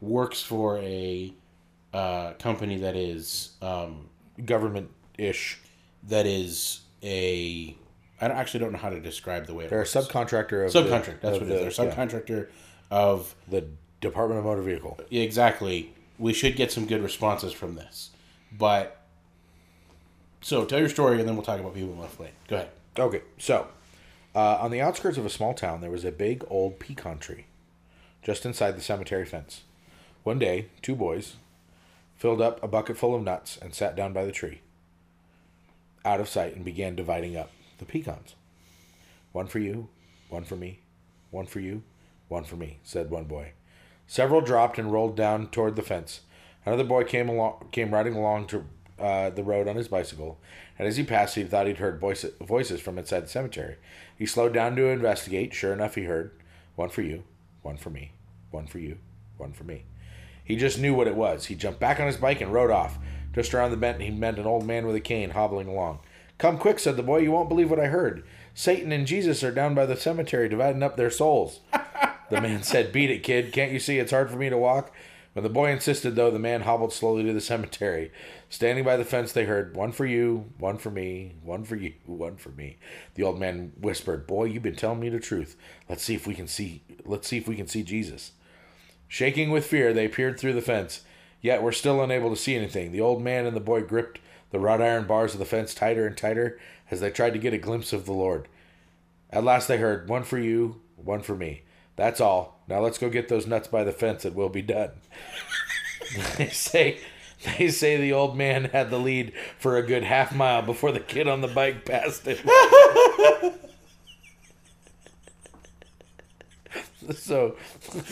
[0.00, 1.32] works for a
[1.94, 4.08] uh, company that is um,
[4.44, 5.58] Government ish.
[6.06, 7.74] that is a
[8.20, 10.72] I don't, actually don't know how to describe the way it They're a subcontractor of
[10.72, 11.20] the- subcontract.
[11.20, 11.76] That's of what it is.
[11.76, 12.48] the- They're subcontractor
[12.90, 13.64] of the
[14.00, 14.98] Department of Motor Vehicle.
[15.10, 15.92] Exactly.
[16.18, 18.10] We should get some good responses from this.
[18.56, 19.02] But
[20.40, 22.30] so tell your story, and then we'll talk about people in left lane.
[22.48, 22.68] Go ahead.
[22.98, 23.66] Okay, so
[24.34, 27.44] uh, on the outskirts of a small town, there was a big old pecan tree
[28.22, 29.62] just inside the cemetery fence.
[30.22, 31.36] One day, two boys
[32.16, 34.60] filled up a bucket full of nuts and sat down by the tree,
[36.04, 38.34] out of sight, and began dividing up the pecans.
[39.32, 39.88] One for you,
[40.28, 40.80] one for me,
[41.30, 41.82] one for you,
[42.28, 43.52] one for me, said one boy.
[44.06, 46.20] Several dropped and rolled down toward the fence.
[46.64, 48.64] Another boy came along, came riding along to
[48.98, 50.40] uh, the road on his bicycle,
[50.78, 53.76] and as he passed, he thought he'd heard voices, voices from inside the cemetery.
[54.16, 55.54] He slowed down to investigate.
[55.54, 56.30] Sure enough, he heard
[56.74, 57.24] one for you,
[57.62, 58.12] one for me,
[58.50, 58.98] one for you,
[59.36, 59.84] one for me.
[60.42, 61.46] He just knew what it was.
[61.46, 62.98] He jumped back on his bike and rode off.
[63.34, 65.98] Just around the bend, he met an old man with a cane hobbling along.
[66.38, 67.18] Come quick, said the boy.
[67.18, 68.24] You won't believe what I heard.
[68.54, 71.60] Satan and Jesus are down by the cemetery dividing up their souls.
[72.28, 73.52] The man said, Beat it, kid.
[73.52, 74.92] Can't you see it's hard for me to walk?
[75.32, 78.10] When the boy insisted, though, the man hobbled slowly to the cemetery.
[78.50, 81.92] Standing by the fence, they heard, One for you, one for me, one for you,
[82.04, 82.78] one for me.
[83.14, 85.56] The old man whispered, Boy, you've been telling me the truth.
[85.88, 88.32] Let's see if we can see let's see if we can see Jesus.
[89.08, 91.02] Shaking with fear, they peered through the fence,
[91.40, 92.92] yet were still unable to see anything.
[92.92, 94.18] The old man and the boy gripped
[94.50, 96.58] the wrought iron bars of the fence tighter and tighter
[96.90, 98.48] as they tried to get a glimpse of the Lord.
[99.30, 101.62] At last they heard, One for you, one for me.
[101.96, 102.60] That's all.
[102.68, 104.90] Now let's go get those nuts by the fence and we'll be done.
[106.36, 106.98] they say
[107.58, 111.00] they say the old man had the lead for a good half mile before the
[111.00, 112.38] kid on the bike passed him.
[117.14, 117.56] so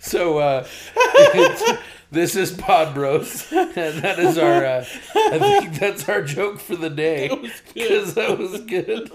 [0.00, 0.66] So uh,
[2.10, 4.64] this is Pod Bros, and that is our.
[4.64, 7.28] Uh, I think that's our joke for the day
[7.74, 9.10] because that was good.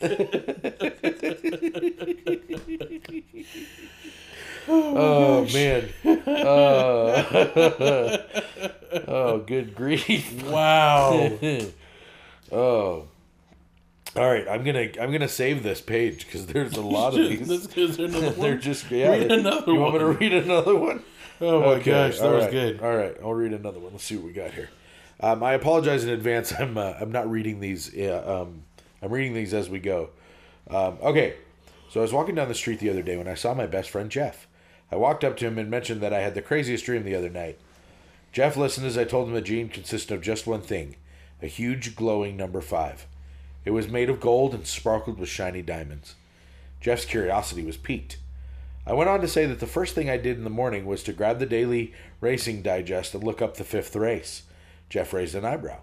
[4.68, 5.88] oh man!
[6.26, 8.18] Oh.
[9.08, 10.42] oh, good grief!
[10.44, 11.38] Wow.
[12.50, 13.08] oh.
[14.14, 17.48] All right, I'm gonna I'm gonna save this page because there's a lot of these.
[17.48, 18.60] That's because another They're one.
[18.60, 19.10] just yeah.
[19.10, 21.02] Read they- another you want me to read another one?
[21.40, 22.80] Oh my Okay, gosh, that was right, good.
[22.82, 23.90] All right, I'll read another one.
[23.90, 24.70] Let's see what we got here.
[25.18, 26.52] Um, I apologize in advance.
[26.56, 27.92] I'm uh, I'm not reading these.
[27.98, 28.62] Uh, um,
[29.02, 30.10] I'm reading these as we go.
[30.70, 31.34] Um, okay,
[31.90, 33.90] so I was walking down the street the other day when I saw my best
[33.90, 34.46] friend Jeff.
[34.92, 37.30] I walked up to him and mentioned that I had the craziest dream the other
[37.30, 37.58] night.
[38.30, 40.94] Jeff listened as I told him the dream consisted of just one thing:
[41.42, 43.08] a huge glowing number five.
[43.64, 46.16] It was made of gold and sparkled with shiny diamonds.
[46.80, 48.16] Jeff's curiosity was piqued.
[48.84, 51.04] I went on to say that the first thing I did in the morning was
[51.04, 54.42] to grab the daily racing digest and look up the fifth race.
[54.88, 55.78] Jeff raised an eyebrow.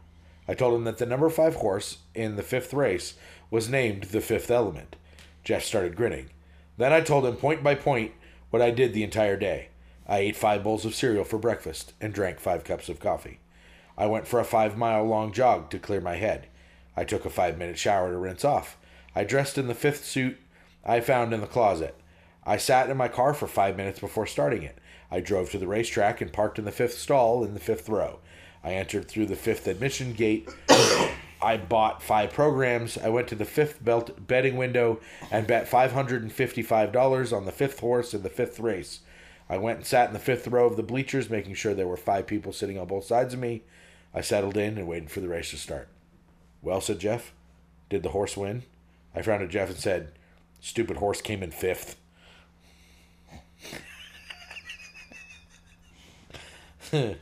[0.48, 3.14] I told him that the number five horse in the fifth race
[3.50, 4.98] was named the fifth element.
[5.44, 6.30] Jeff started grinning.
[6.78, 8.12] Then I told him point by point
[8.50, 9.70] what I did the entire day.
[10.08, 13.40] I ate five bowls of cereal for breakfast and drank five cups of coffee.
[13.98, 16.48] I went for a five mile long jog to clear my head.
[17.00, 18.78] I took a five minute shower to rinse off.
[19.16, 20.38] I dressed in the fifth suit
[20.84, 21.96] I found in the closet.
[22.46, 24.78] I sat in my car for five minutes before starting it.
[25.10, 28.20] I drove to the racetrack and parked in the fifth stall in the fifth row.
[28.66, 30.50] I entered through the fifth admission gate.
[31.42, 32.98] I bought five programs.
[32.98, 35.00] I went to the fifth belt betting window
[35.32, 39.00] and bet $555 on the fifth horse in the fifth race.
[39.48, 41.96] I went and sat in the fifth row of the bleachers, making sure there were
[41.96, 43.62] five people sitting on both sides of me.
[44.14, 45.88] I settled in and waited for the race to start.
[46.62, 47.32] Well, said Jeff,
[47.90, 48.64] did the horse win?
[49.16, 50.12] I frowned at Jeff and said,
[50.62, 51.96] Stupid horse came in fifth.
[56.92, 57.18] that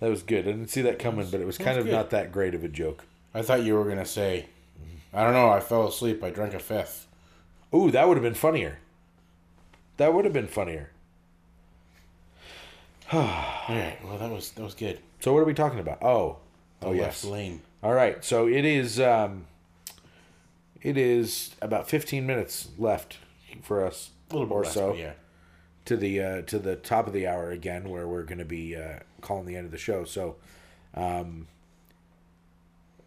[0.00, 0.46] was good.
[0.46, 1.92] I didn't see that coming, but it was kind of good.
[1.92, 3.04] not that great of a joke.
[3.34, 4.46] I thought you were gonna say,
[5.12, 5.50] I don't know.
[5.50, 6.22] I fell asleep.
[6.22, 7.06] I drank a fifth.
[7.74, 8.78] Ooh, that would have been funnier.
[9.96, 10.90] That would have been funnier.
[13.12, 13.20] All
[13.68, 13.98] right.
[14.04, 15.00] Well, that was that was good.
[15.20, 16.02] So what are we talking about?
[16.02, 16.38] Oh,
[16.82, 17.24] oh yes.
[17.24, 17.62] lane.
[17.82, 18.24] All right.
[18.24, 19.00] So it is.
[19.00, 19.46] Um,
[20.80, 23.18] it is about fifteen minutes left
[23.62, 25.12] for us, A little bit or so, yeah.
[25.86, 28.76] to the uh, to the top of the hour again, where we're going to be
[28.76, 30.04] uh, calling the end of the show.
[30.04, 30.36] So,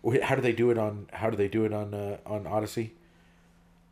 [0.01, 1.07] Wait, How do they do it on?
[1.13, 2.93] How do they do it on uh, on Odyssey?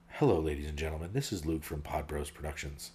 [0.07, 1.11] Hello, ladies and gentlemen.
[1.13, 2.91] This is Luke from Pod Bros Productions.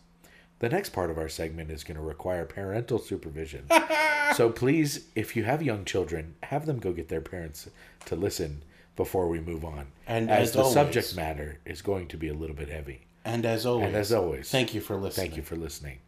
[0.64, 3.66] The next part of our segment is going to require parental supervision.
[4.34, 7.68] so please, if you have young children, have them go get their parents
[8.06, 8.62] to listen
[8.96, 9.88] before we move on.
[10.06, 13.02] And as, as the always- subject matter is going to be a little bit heavy.
[13.26, 15.26] And as always, And as always, thank you for listening.
[15.26, 15.98] Thank you for listening.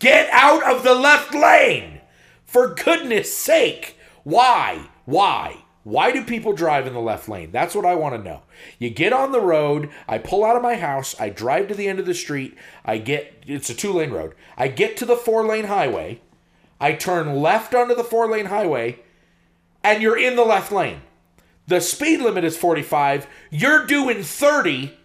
[0.00, 2.00] Get out of the left lane!
[2.44, 3.96] For goodness sake!
[4.24, 4.88] Why?
[5.04, 5.61] Why?
[5.84, 7.50] Why do people drive in the left lane?
[7.50, 8.42] That's what I want to know.
[8.78, 11.88] You get on the road, I pull out of my house, I drive to the
[11.88, 14.34] end of the street, I get it's a two lane road.
[14.56, 16.20] I get to the four lane highway,
[16.80, 19.00] I turn left onto the four lane highway,
[19.82, 21.02] and you're in the left lane.
[21.66, 24.98] The speed limit is 45, you're doing 30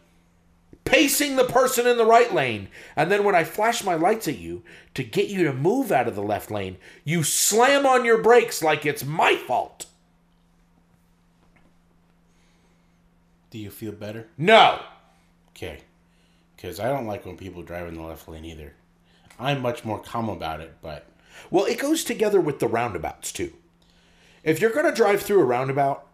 [0.86, 2.70] pacing the person in the right lane.
[2.96, 4.64] And then when I flash my lights at you
[4.94, 8.64] to get you to move out of the left lane, you slam on your brakes
[8.64, 9.88] like it's my fault.
[13.52, 14.28] Do you feel better?
[14.38, 14.80] No.
[15.52, 15.80] Okay.
[16.56, 18.74] Because I don't like when people drive in the left lane either.
[19.40, 21.06] I'm much more calm about it, but
[21.52, 23.54] Well, it goes together with the roundabouts too.
[24.44, 26.06] If you're going to drive through a roundabout,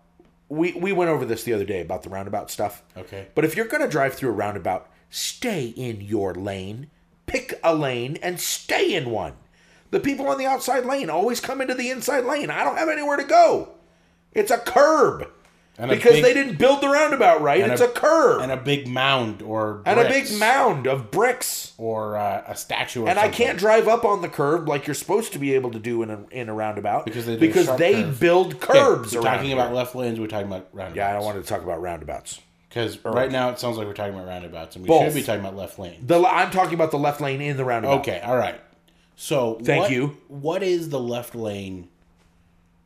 [0.49, 2.84] we, we went over this the other day about the roundabout stuff.
[2.97, 3.27] okay.
[3.34, 6.89] But if you're going to drive through a roundabout, stay in your lane.
[7.25, 9.34] Pick a lane and stay in one.
[9.91, 12.49] The people on the outside lane always come into the inside lane.
[12.49, 13.69] I don't have anywhere to go.
[14.34, 15.29] It's a curb.
[15.76, 17.59] And because big- they didn't build the roundabout right.
[17.61, 18.41] It's a- a, curb.
[18.43, 21.74] And a big mound or And a big mound of bricks.
[21.80, 23.03] or uh, a statue.
[23.05, 25.71] Or And I can't drive up on the curb like you're supposed to be able
[25.71, 28.19] to do in a, in a roundabout Because they because they curve.
[28.19, 30.19] build curbs we're talking about left lanes.
[30.19, 30.95] We're talking about roundabouts.
[30.97, 32.39] Yeah, I don't want to talk about roundabouts.
[32.69, 35.05] because right now it sounds like we're talking about roundabouts, and we Both.
[35.05, 36.05] should be talking about left lanes.
[36.05, 38.01] The I'm talking about the left lane in the roundabout.
[38.01, 38.61] Okay, all right.
[39.15, 40.17] So Thank what- you.
[40.28, 41.89] What is the left lane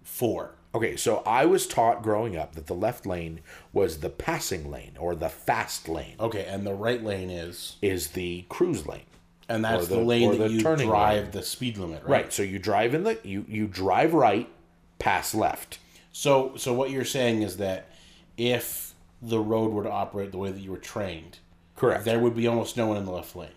[0.04, 0.52] for?
[0.78, 3.40] Okay, so I was taught growing up that the left lane
[3.74, 8.10] was the passing lane or the fast lane Okay, and the right lane is, is
[8.10, 9.02] the cruise lane.
[9.50, 11.32] and that's the, the- lane that the you drive lane.
[11.32, 12.12] the speed limit, right?
[12.26, 12.34] Right.
[12.34, 14.48] So you drive in the you you drive right,
[15.00, 15.80] pass left.
[16.12, 17.90] So, so what you're saying is that
[18.38, 21.40] if the road were to operate the way that you were trained,
[21.76, 22.06] Correct.
[22.06, 23.50] there would be almost no one in the left lane.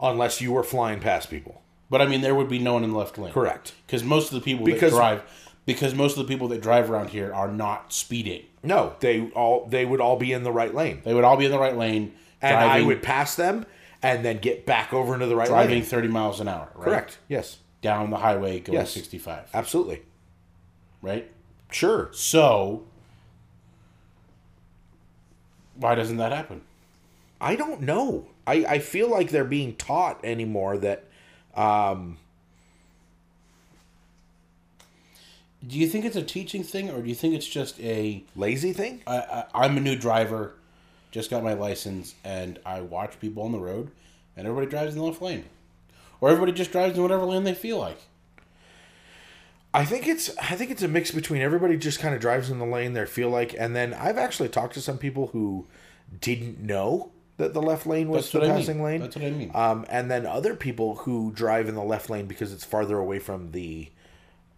[0.00, 1.62] Unless you were flying past people.
[1.90, 3.32] But I mean, there would be no one in the left lane.
[3.32, 3.72] Correct.
[3.86, 5.22] Because most of the people Because- that drive,
[5.66, 8.44] because most of the people that drive around here are not speeding.
[8.62, 11.02] No, they all they would all be in the right lane.
[11.04, 13.66] They would all be in the right lane, And driving, I would pass them
[14.02, 15.52] and then get back over into the right lane.
[15.54, 15.84] driving lane.
[15.84, 16.70] 30 miles an hour.
[16.74, 16.84] Right?
[16.84, 17.18] Correct.
[17.28, 17.58] Yes.
[17.82, 18.90] Down the highway going Yes.
[18.92, 19.50] 65.
[19.54, 20.02] Absolutely.
[21.02, 21.30] Right.
[21.70, 22.08] Sure.
[22.12, 22.84] So,
[25.74, 26.62] why doesn't that happen?
[27.40, 28.28] I don't know.
[28.46, 31.04] I, I feel like they're being taught anymore that
[31.54, 32.18] um,
[35.66, 38.72] Do you think it's a teaching thing, or do you think it's just a lazy
[38.72, 39.02] thing.
[39.06, 40.54] I, I, I'm a new driver,
[41.10, 43.90] just got my license, and I watch people on the road,
[44.36, 45.44] and everybody drives in the left lane,
[46.20, 47.98] or everybody just drives in whatever lane they feel like.
[49.74, 52.58] I think it's I think it's a mix between everybody just kind of drives in
[52.58, 55.66] the lane they feel like, and then I've actually talked to some people who
[56.20, 58.58] didn't know that the left lane was That's the what I mean.
[58.58, 59.00] passing lane.
[59.00, 59.50] That's what I mean.
[59.54, 63.18] Um, and then other people who drive in the left lane because it's farther away
[63.18, 63.88] from the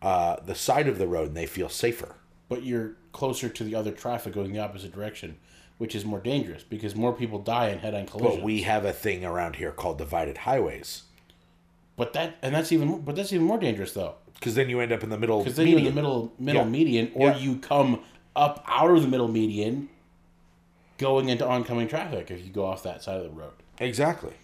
[0.03, 2.15] uh, the side of the road and they feel safer.
[2.49, 5.39] But you're closer to the other traffic going the opposite direction,
[5.79, 8.37] which is more dangerous because more people die in head-on collisions.
[8.37, 11.03] But we have a thing around here called divided highways
[11.99, 14.79] but that and that's even more, but that's even more dangerous though because then you
[14.81, 15.41] end up in the middle.
[15.41, 16.69] because then you're in the middle middle Yeah.
[16.69, 17.39] median, or Yeah.
[17.39, 18.01] you come
[18.37, 19.89] up out of the middle median,
[20.97, 23.53] going into oncoming traffic if you go off that side of the road.
[23.81, 24.35] Exactly.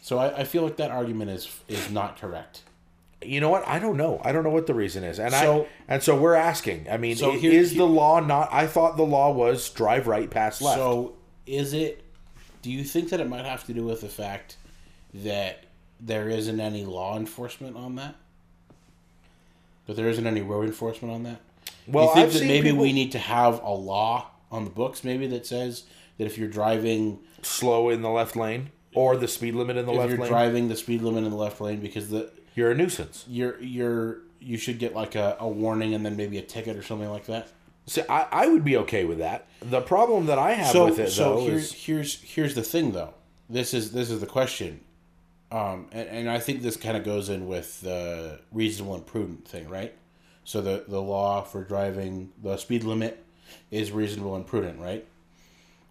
[0.00, 2.62] So I, I feel like that argument is is not correct.
[3.26, 3.66] You know what?
[3.66, 4.20] I don't know.
[4.24, 6.86] I don't know what the reason is, and So- I and so we're asking.
[6.90, 8.48] I mean, So here- is here- the law not?
[8.52, 10.78] I thought the law was drive right, pass left.
[10.78, 11.14] So
[11.46, 12.02] is it?
[12.62, 14.56] Do you think that it might have to do with the fact
[15.12, 15.64] that
[16.00, 18.14] there isn't any law enforcement on that?
[19.86, 21.40] That there isn't any road enforcement on that?
[21.86, 24.70] well, you think I've that maybe people we need to have a law on the
[24.70, 25.84] books, maybe that says
[26.18, 29.92] that if you're driving, slow in the left lane or the speed limit in the
[29.92, 32.70] if left you're lane, driving the speed limit in the left lane, because the you're
[32.70, 33.24] a nuisance.
[33.28, 36.82] you're you're you should get like a, a warning and then maybe a ticket or
[36.82, 37.48] something like that.
[37.86, 39.46] See, I, I would be okay with that.
[39.60, 42.62] The problem that I have so with it so though here's is here's here's the
[42.62, 43.14] thing though.
[43.48, 44.80] This is this is the question,
[45.52, 49.46] um, and, and I think this kind of goes in with the reasonable and prudent
[49.46, 49.94] thing, right?
[50.44, 53.22] So the the law for driving the speed limit
[53.70, 55.06] is reasonable and prudent, right?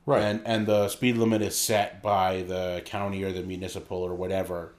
[0.06, 0.22] right.
[0.24, 4.74] And and the speed limit is set by the county or the municipal or whatever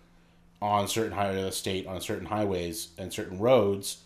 [0.65, 3.99] on certain of the uh, state on certain highways and certain roads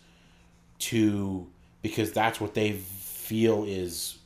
[0.77, 1.47] to
[1.81, 4.17] because that's what they feel is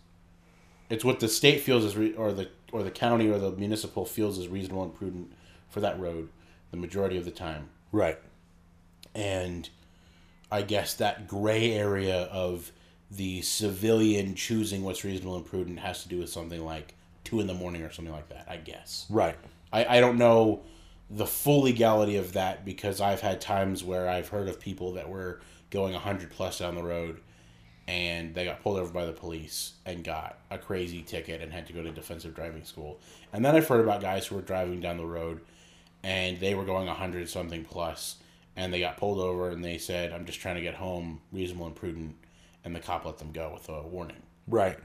[0.90, 4.04] it's what the state feels is re- or the or the county or the municipal
[4.04, 5.32] feels is reasonable and prudent
[5.70, 6.28] for that road
[6.72, 8.18] the majority of the time Right.
[9.14, 9.70] and
[10.52, 12.72] I guess that gray area of
[13.12, 17.46] the civilian choosing what's reasonable and prudent has to do with something like two in
[17.46, 18.48] the morning or something like that.
[18.50, 19.36] I guess Right.
[19.72, 20.62] I, I don't know
[21.10, 25.10] the full legality of that because I've had times where I've heard of people that
[25.10, 25.40] were
[25.70, 27.20] going hundred plus down the road
[27.88, 31.68] and they got pulled over by the police and got a crazy ticket and had
[31.68, 33.00] to go to defensive driving school.
[33.34, 35.42] And then I've heard about guys who were driving down the road
[36.04, 38.18] and they were going 100 something plus
[38.56, 41.66] and they got pulled over and they said i'm just trying to get home reasonable
[41.66, 42.16] and prudent
[42.64, 44.78] and the cop let them go with a warning Right.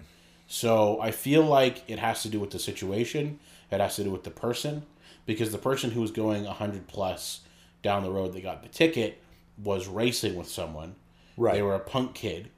[0.46, 3.40] so i feel like it has to do with the situation
[3.70, 4.84] it has to do with the person
[5.29, 7.41] because the person who was going 100 plus
[7.83, 9.22] down the road that got the ticket
[9.62, 10.97] was racing with someone
[11.37, 11.55] Right.
[11.55, 12.51] they were a punk kid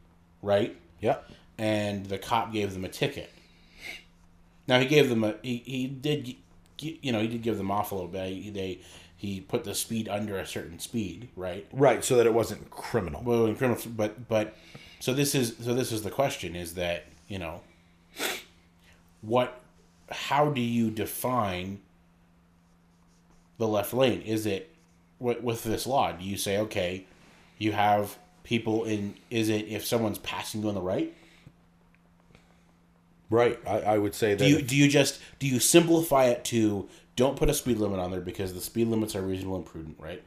[0.43, 1.31] right Yep.
[1.59, 3.31] and the cop gave them a ticket.
[4.66, 6.35] Now he gave them a he, he did
[6.79, 8.29] you know he did give them off a little bit.
[8.29, 8.81] He, they
[9.16, 11.66] he put the speed under a certain speed, right?
[11.73, 12.03] Right.
[12.05, 13.23] So that it wasn't criminal.
[13.23, 14.57] Well, in criminal, but but
[15.01, 17.61] so this is so this is the question: is that you know
[19.21, 19.61] what?
[20.11, 21.81] How do you define
[23.61, 24.22] the left lane?
[24.22, 24.74] Is it
[25.20, 26.11] with, with this law?
[26.11, 27.06] Do you say okay,
[27.58, 29.14] you have people in?
[29.30, 31.14] Is it if someone's passing you on the right?
[33.28, 33.61] Right.
[33.66, 34.38] I, I would say that.
[34.44, 38.00] Do you do you just do you simplify it to don't put a speed limit
[38.00, 40.22] on there because the speed limits are reasonable and prudent, right?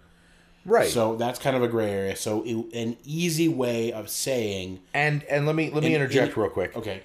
[0.65, 0.87] right.
[0.89, 2.15] So that's kind of a gray area.
[2.15, 6.37] So it, an easy way of saying and and let me let me In- interject
[6.37, 6.77] in- real quick.
[6.77, 7.03] okay,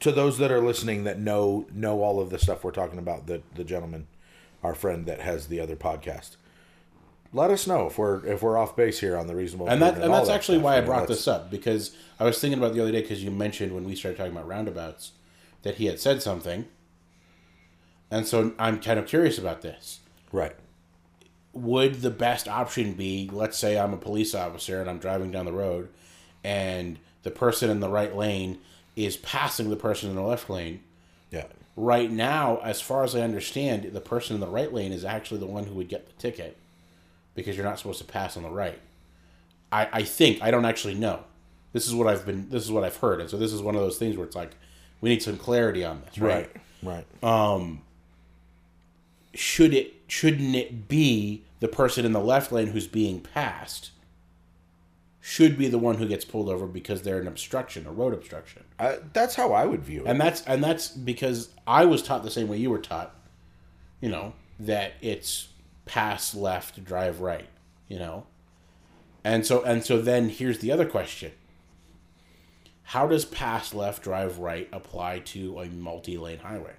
[0.00, 3.26] to those that are listening that know know all of the stuff we're talking about
[3.26, 4.06] the the gentleman
[4.66, 6.36] our friend that has the other podcast
[7.32, 9.94] let us know if we're if we're off base here on the reasonable and that
[9.94, 10.64] prudent and that's that actually stuff.
[10.64, 13.02] why I mean, brought let's- this up because I was thinking about the other day
[13.02, 15.12] because you mentioned when we started talking about roundabouts
[15.62, 16.66] that he had said something,
[18.10, 20.00] and so I'm kind of curious about this.
[20.32, 20.54] right
[21.52, 25.46] would the best option be let's say I'm a police officer and I'm driving down
[25.46, 25.88] the road
[26.44, 28.58] and the person in the right lane
[28.94, 30.80] is passing the person in the left lane
[31.30, 31.46] yeah
[31.76, 35.40] right now as far as I understand the person in the right lane is actually
[35.40, 36.56] the one who would get the ticket
[37.34, 38.80] because you're not supposed to pass on the right.
[39.70, 41.24] I, I think I don't actually know.
[41.72, 43.20] This is what I've been this is what I've heard.
[43.20, 44.56] And so this is one of those things where it's like
[45.00, 46.50] we need some clarity on this right,
[46.82, 47.24] right right.
[47.24, 47.82] Um,
[49.34, 53.90] should it shouldn't it be the person in the left lane who's being passed
[55.28, 58.62] should be the one who gets pulled over because they're an obstruction a road obstruction.
[58.78, 60.08] Uh, that's how i would view it.
[60.08, 63.12] And that's and that's because i was taught the same way you were taught
[64.00, 65.48] you know that it's
[65.84, 67.48] pass left drive right
[67.88, 68.26] you know?
[69.24, 71.32] And so and so then here's the other question.
[72.84, 76.74] How does pass left drive right apply to a multi-lane highway?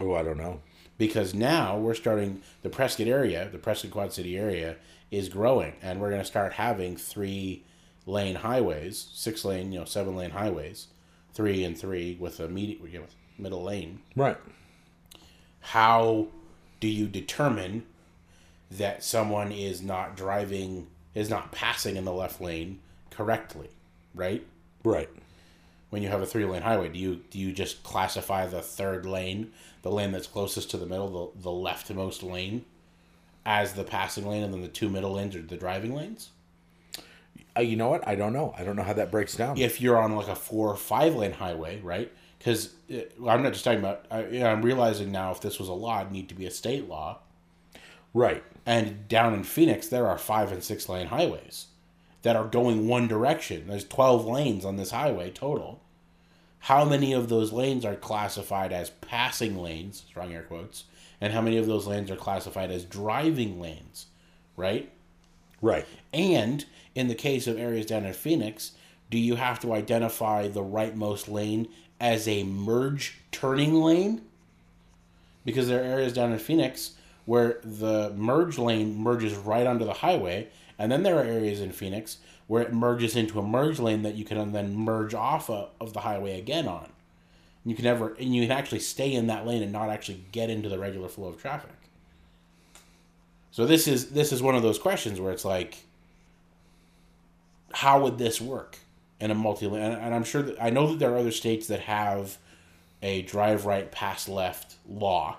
[0.00, 0.60] Oh i don't know.
[0.98, 4.76] Because now we're starting the Prescott area, the Prescott Quad City area
[5.10, 7.64] is growing, and we're going to start having three
[8.06, 10.88] lane highways, six lane, you know, seven lane highways,
[11.32, 13.06] three and three with a medi- you know,
[13.38, 14.00] middle lane.
[14.16, 14.36] right
[15.60, 16.28] How
[16.80, 17.84] do you determine
[18.70, 22.80] that someone is not driving, is not passing in the left lane
[23.10, 23.68] correctly,
[24.14, 24.46] right?
[24.84, 25.08] right
[25.90, 29.04] when you have a three lane highway do you do you just classify the third
[29.04, 29.52] lane
[29.82, 32.64] the lane that's closest to the middle the, the leftmost lane
[33.44, 36.30] as the passing lane and then the two middle lanes are the driving lanes?
[37.56, 38.06] Uh, you know what?
[38.06, 38.54] I don't know.
[38.56, 39.58] I don't know how that breaks down.
[39.58, 42.12] If you're on like a four or five lane highway right?
[42.38, 45.68] Because i'm not just talking about I, you know, i'm realizing now if this was
[45.68, 47.18] a law it'd need to be a state law.
[48.12, 48.42] Right.
[48.66, 51.66] And down in phoenix there are five and six lane highways
[52.22, 53.66] that are going one direction.
[53.66, 55.80] There's 12 lanes on this highway total.
[56.64, 60.84] How many of those lanes are classified as passing lanes strong air quotes
[61.20, 64.06] and how many of those lanes are classified as driving lanes
[64.60, 64.90] right?
[65.62, 65.86] Right.
[66.12, 66.64] And
[66.94, 68.72] in the case of areas down in phoenix
[69.10, 71.66] do you have to identify the rightmost lane
[71.98, 74.22] as a merge turning lane?
[75.44, 76.92] Because there are areas down in phoenix
[77.24, 80.48] where the merge lane merges right onto the highway
[80.78, 84.14] and then there are areas in phoenix where it merges into a merge lane that
[84.14, 86.88] you can then merge off of, of the highway again on
[87.64, 90.50] you can never and you can actually stay in that lane and not actually get
[90.50, 91.70] into the regular flow of traffic.
[93.50, 95.84] So this is this is one of those questions where it's like
[97.72, 98.78] how would this work
[99.20, 101.30] in a multi lane and, and i'm sure that i know that there are other
[101.30, 102.36] states that have
[103.02, 105.36] a drive right pass left law.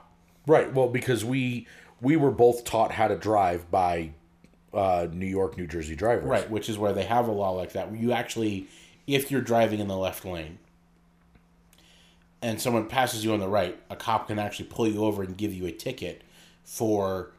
[0.47, 0.73] Right.
[0.73, 1.67] Well because we
[2.01, 4.11] we were both taught how to drive by
[4.73, 6.25] uh, New York, New Jersey drivers.
[6.25, 8.67] Right, which is where they have a law like that, where you actually,
[9.05, 10.57] if you're driving in the left lane
[12.41, 15.37] and someone passes you on the right, a cop can actually pull you over and
[15.37, 16.23] give you a ticket
[16.63, 17.31] for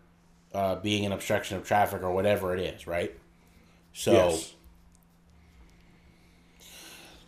[0.54, 3.14] uh, being an obstruction of traffic or whatever it is, right?
[3.92, 4.54] So Yes.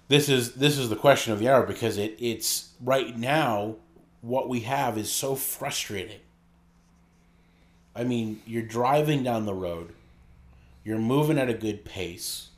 [0.09, 3.77] this is this is the question of the hour because it it's right now
[4.21, 6.21] what we have is so frustrating.
[7.97, 9.93] I mean, you're driving down the road,
[10.85, 12.49] you're moving at a good pace.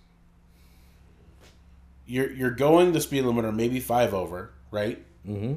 [2.06, 5.02] You're you're going the speed limit or maybe five over, right?
[5.26, 5.54] Mm-hmm.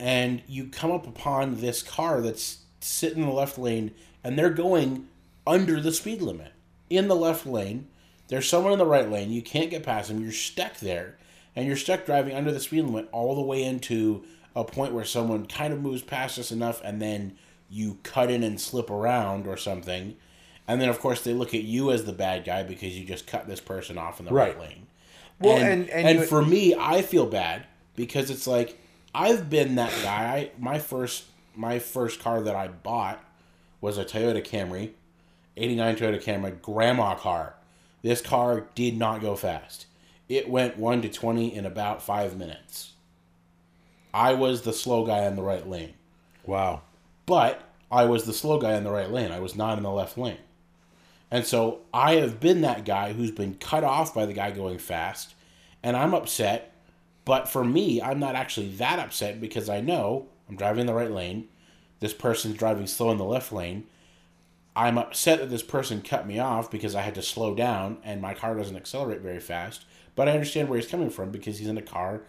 [0.00, 4.50] And you come up upon this car that's sitting in the left lane, and they're
[4.50, 5.08] going
[5.46, 6.52] under the speed limit
[6.88, 7.88] in the left lane.
[8.28, 9.30] There's someone in the right lane.
[9.32, 10.22] You can't get past them.
[10.22, 11.18] You're stuck there,
[11.56, 14.24] and you're stuck driving under the speed limit all the way into
[14.54, 17.36] a point where someone kind of moves past us enough, and then
[17.68, 20.16] you cut in and slip around or something.
[20.68, 23.26] And then, of course, they look at you as the bad guy because you just
[23.26, 24.68] cut this person off in the right, Right.
[24.68, 24.86] lane.
[25.40, 27.64] Well, and and- and you- for me, I feel bad
[27.98, 28.78] because it's like
[29.14, 30.24] I've been that guy.
[30.34, 31.24] I, my first
[31.54, 33.22] my first car that I bought
[33.80, 34.92] was a Toyota Camry,
[35.56, 37.54] eighty nine Toyota Camry, grandma car.
[38.02, 39.86] This car did not go fast.
[40.28, 42.92] It went one to twenty in about five minutes.
[44.14, 45.94] I was the slow guy in the right lane,
[46.46, 46.82] Wow.
[47.26, 49.32] but I was the slow guy in the right lane.
[49.32, 50.38] I was not in the left lane.
[51.30, 54.78] And so I have been that guy who's been cut off by the guy going
[54.78, 55.34] fast,
[55.82, 56.67] and I'm upset.
[57.28, 60.94] But for me, I'm not actually that upset because I know I'm driving in the
[60.94, 61.46] right lane.
[62.00, 63.84] This person's driving slow in the left lane.
[64.74, 68.22] I'm upset that this person cut me off because I had to slow down and
[68.22, 69.84] my car doesn't accelerate very fast.
[70.16, 72.22] But I understand where he's coming from because he's in a car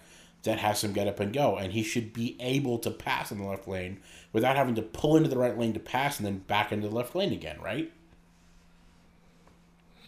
[0.44, 3.38] that has some get up and go, and he should be able to pass in
[3.38, 4.02] the left lane
[4.34, 6.96] without having to pull into the right lane to pass and then back into the
[6.96, 7.90] left lane again, right?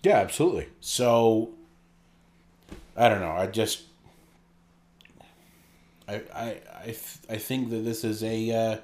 [0.03, 0.67] Yeah, absolutely.
[0.81, 1.51] So
[2.97, 3.31] I don't know.
[3.31, 3.83] I just
[6.11, 6.97] I I I, th-
[7.29, 8.79] I think that this is a uh, I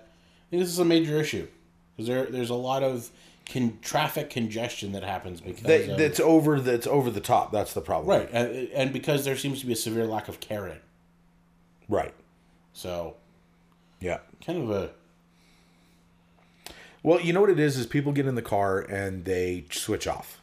[0.50, 1.48] think this is a major issue
[1.96, 3.10] because there there's a lot of
[3.52, 6.60] con- traffic congestion that happens because That, of, that's over.
[6.60, 7.52] That's over the top.
[7.52, 8.10] That's the problem.
[8.20, 10.80] right and, and because there seems to be a severe lack of caring.
[11.90, 12.14] Right.
[12.74, 13.16] So
[14.00, 14.20] Yeah.
[14.46, 14.90] kind of a
[17.04, 17.78] Well, you know what it is?
[17.78, 20.42] Is people get in the car and they switch off.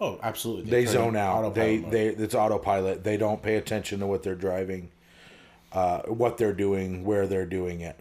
[0.00, 1.54] oh absolutely They put zone out.
[1.54, 1.92] They mode.
[1.92, 3.04] they it's autopilot.
[3.04, 4.90] They don't pay attention to what they're driving,
[5.74, 7.98] uh, what they're doing, where they're doing it.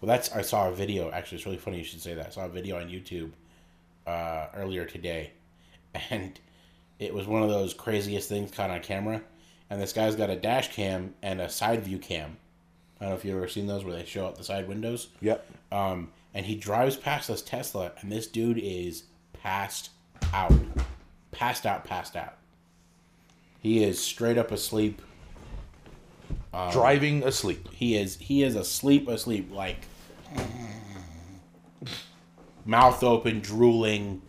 [0.00, 1.10] Well, that's I saw a video.
[1.12, 2.26] Actually, it's really funny you should say that.
[2.26, 3.30] I saw a video on YouTube
[4.06, 5.32] uh, earlier today,
[6.10, 6.38] and
[6.98, 9.22] it was one of those craziest things caught on camera.
[9.70, 12.36] And this guy's got a dash cam and a side view cam.
[13.00, 15.08] I don't know if you've ever seen those where they show up the side windows.
[15.20, 15.46] Yep.
[15.72, 19.90] Um, and he drives past this Tesla, and this dude is passed
[20.32, 20.52] out,
[21.30, 22.34] passed out, passed out.
[23.60, 25.00] He is straight up asleep.
[26.72, 27.68] Driving asleep.
[27.72, 29.78] He is he is asleep, asleep, like
[32.64, 34.22] mouth open, drooling,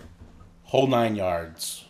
[0.64, 1.86] whole nine yards.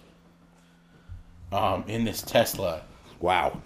[1.51, 2.81] Um, in this Tesla,
[3.19, 3.61] Wow.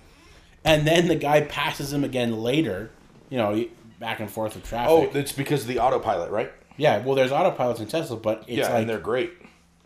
[0.65, 2.91] and then the guy passes him again later.
[3.30, 3.65] You know,
[3.97, 4.91] back and forth with traffic.
[4.91, 6.51] Oh, it's because of the autopilot, right?
[6.76, 6.97] yeah.
[6.97, 9.32] Well, there's autopilots in Tesla, but it's yeah, like and they're great.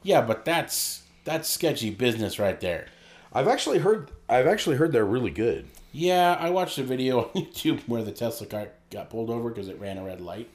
[0.02, 2.88] yeah, but that's that's sketchy business right there.
[3.32, 4.10] I've actually heard.
[4.28, 5.68] I've actually heard they're really good.
[5.92, 9.68] Yeah, I watched a video on YouTube where the Tesla car got pulled over because
[9.68, 10.50] it ran a red light.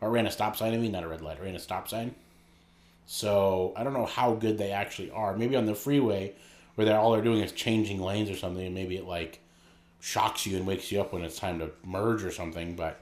[0.00, 2.14] Or ran a stop sign, I mean, not a red light, ran a stop sign.
[3.06, 5.34] So I don't know how good they actually are.
[5.36, 6.32] Maybe on the freeway
[6.74, 9.40] where they're all they're doing is changing lanes or something, and maybe it like
[10.00, 13.00] shocks you and wakes you up when it's time to merge or something, but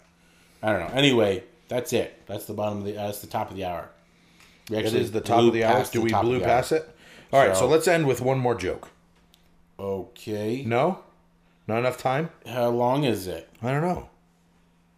[0.62, 0.95] I don't know.
[0.95, 2.22] Anyway, that's it.
[2.26, 3.89] That's the bottom of the uh, that's the top of the hour.
[4.70, 5.85] We actually is the top of the hour.
[5.91, 6.89] Do we blew past it?
[7.32, 7.55] All right.
[7.57, 8.91] So, So- let's end with one more joke.
[9.78, 10.62] Okay.
[10.64, 11.01] No,
[11.66, 12.30] not enough time.
[12.46, 13.48] How long is it?
[13.62, 14.08] I don't know.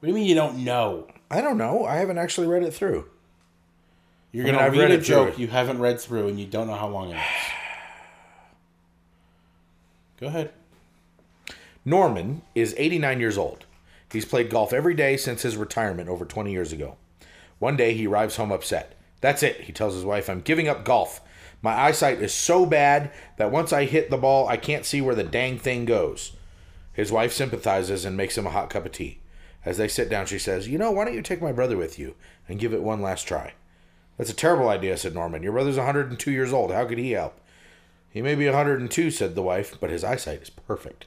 [0.00, 1.06] What do you mean you don't know?
[1.30, 1.84] I don't know.
[1.84, 3.06] I haven't actually read it through.
[4.32, 6.46] You're I mean, gonna I've read read a joke you haven't read through and you
[6.46, 7.22] don't know how long it is.
[10.20, 10.52] Go ahead.
[11.84, 13.64] Norman is 89 years old.
[14.10, 16.96] He's played golf every day since his retirement over 20 years ago.
[17.58, 18.94] One day he arrives home upset.
[19.20, 20.28] That's it, he tells his wife.
[20.28, 21.20] I'm giving up golf.
[21.62, 25.14] My eyesight is so bad that once I hit the ball, I can't see where
[25.14, 26.32] the dang thing goes.
[26.97, 29.18] His wife sympathizes and makes him a hot cup of tea.
[29.66, 31.99] As they sit down, she says, You know, why don't you take my brother with
[31.99, 32.14] you
[32.49, 33.53] and give it one last try?
[34.16, 35.42] That's a terrible idea, said Norman.
[35.42, 36.72] Your brother's 102 years old.
[36.72, 37.38] How could he help?
[38.09, 41.05] He may be 102, said the wife, but his eyesight is perfect.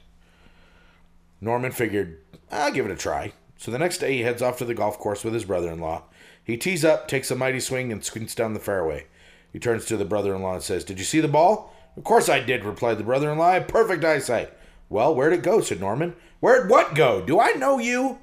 [1.40, 2.18] Norman figured,
[2.52, 3.32] I'll give it a try.
[3.56, 5.80] So the next day he heads off to the golf course with his brother in
[5.80, 6.04] law.
[6.44, 9.06] He tees up, takes a mighty swing, and squints down the fairway.
[9.52, 11.74] He turns to the brother in law and says, Did you see the ball?
[11.96, 13.58] Of course I did, replied the brother in law.
[13.58, 14.52] Perfect eyesight.
[14.90, 15.60] Well, where'd it go?
[15.62, 16.14] said Norman.
[16.40, 17.22] Where'd what go?
[17.24, 18.18] Do I know you?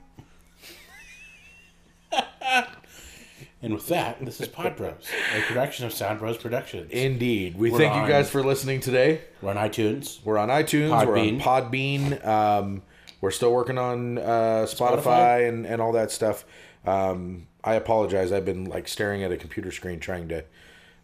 [3.59, 4.93] And with that, this is Pod Bros,
[5.35, 6.91] a production of Sound Bros Productions.
[6.91, 7.57] Indeed.
[7.57, 9.21] We We're thank on- you guys for listening today.
[9.41, 10.23] We're on iTunes.
[10.23, 10.89] We're on iTunes.
[11.07, 12.23] We're on Podbean.
[12.25, 12.83] Um,
[13.19, 14.21] we're still working on uh,
[14.69, 15.49] Spotify, Spotify?
[15.49, 16.45] And, and all that stuff.
[16.85, 18.31] Um, I apologize.
[18.31, 20.43] I've been like staring at a computer screen trying to.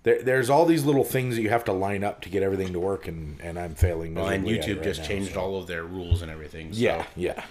[0.03, 2.73] There, there's all these little things that you have to line up to get everything
[2.73, 4.15] to work, and, and I'm failing.
[4.15, 6.21] Well, and miserably at it YouTube right just now, changed so- all of their rules
[6.21, 6.73] and everything.
[6.73, 6.79] So.
[6.79, 7.43] Yeah, yeah.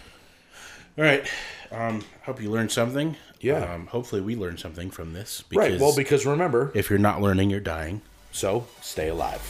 [0.99, 1.27] All right.
[1.71, 3.17] Um, hope you learned something.
[3.41, 3.73] Yeah.
[3.75, 5.43] Um, hopefully, we learned something from this.
[5.53, 5.81] Right.
[5.81, 8.03] Well, because remember, if you're not learning, you're dying.
[8.31, 9.41] so stay alive.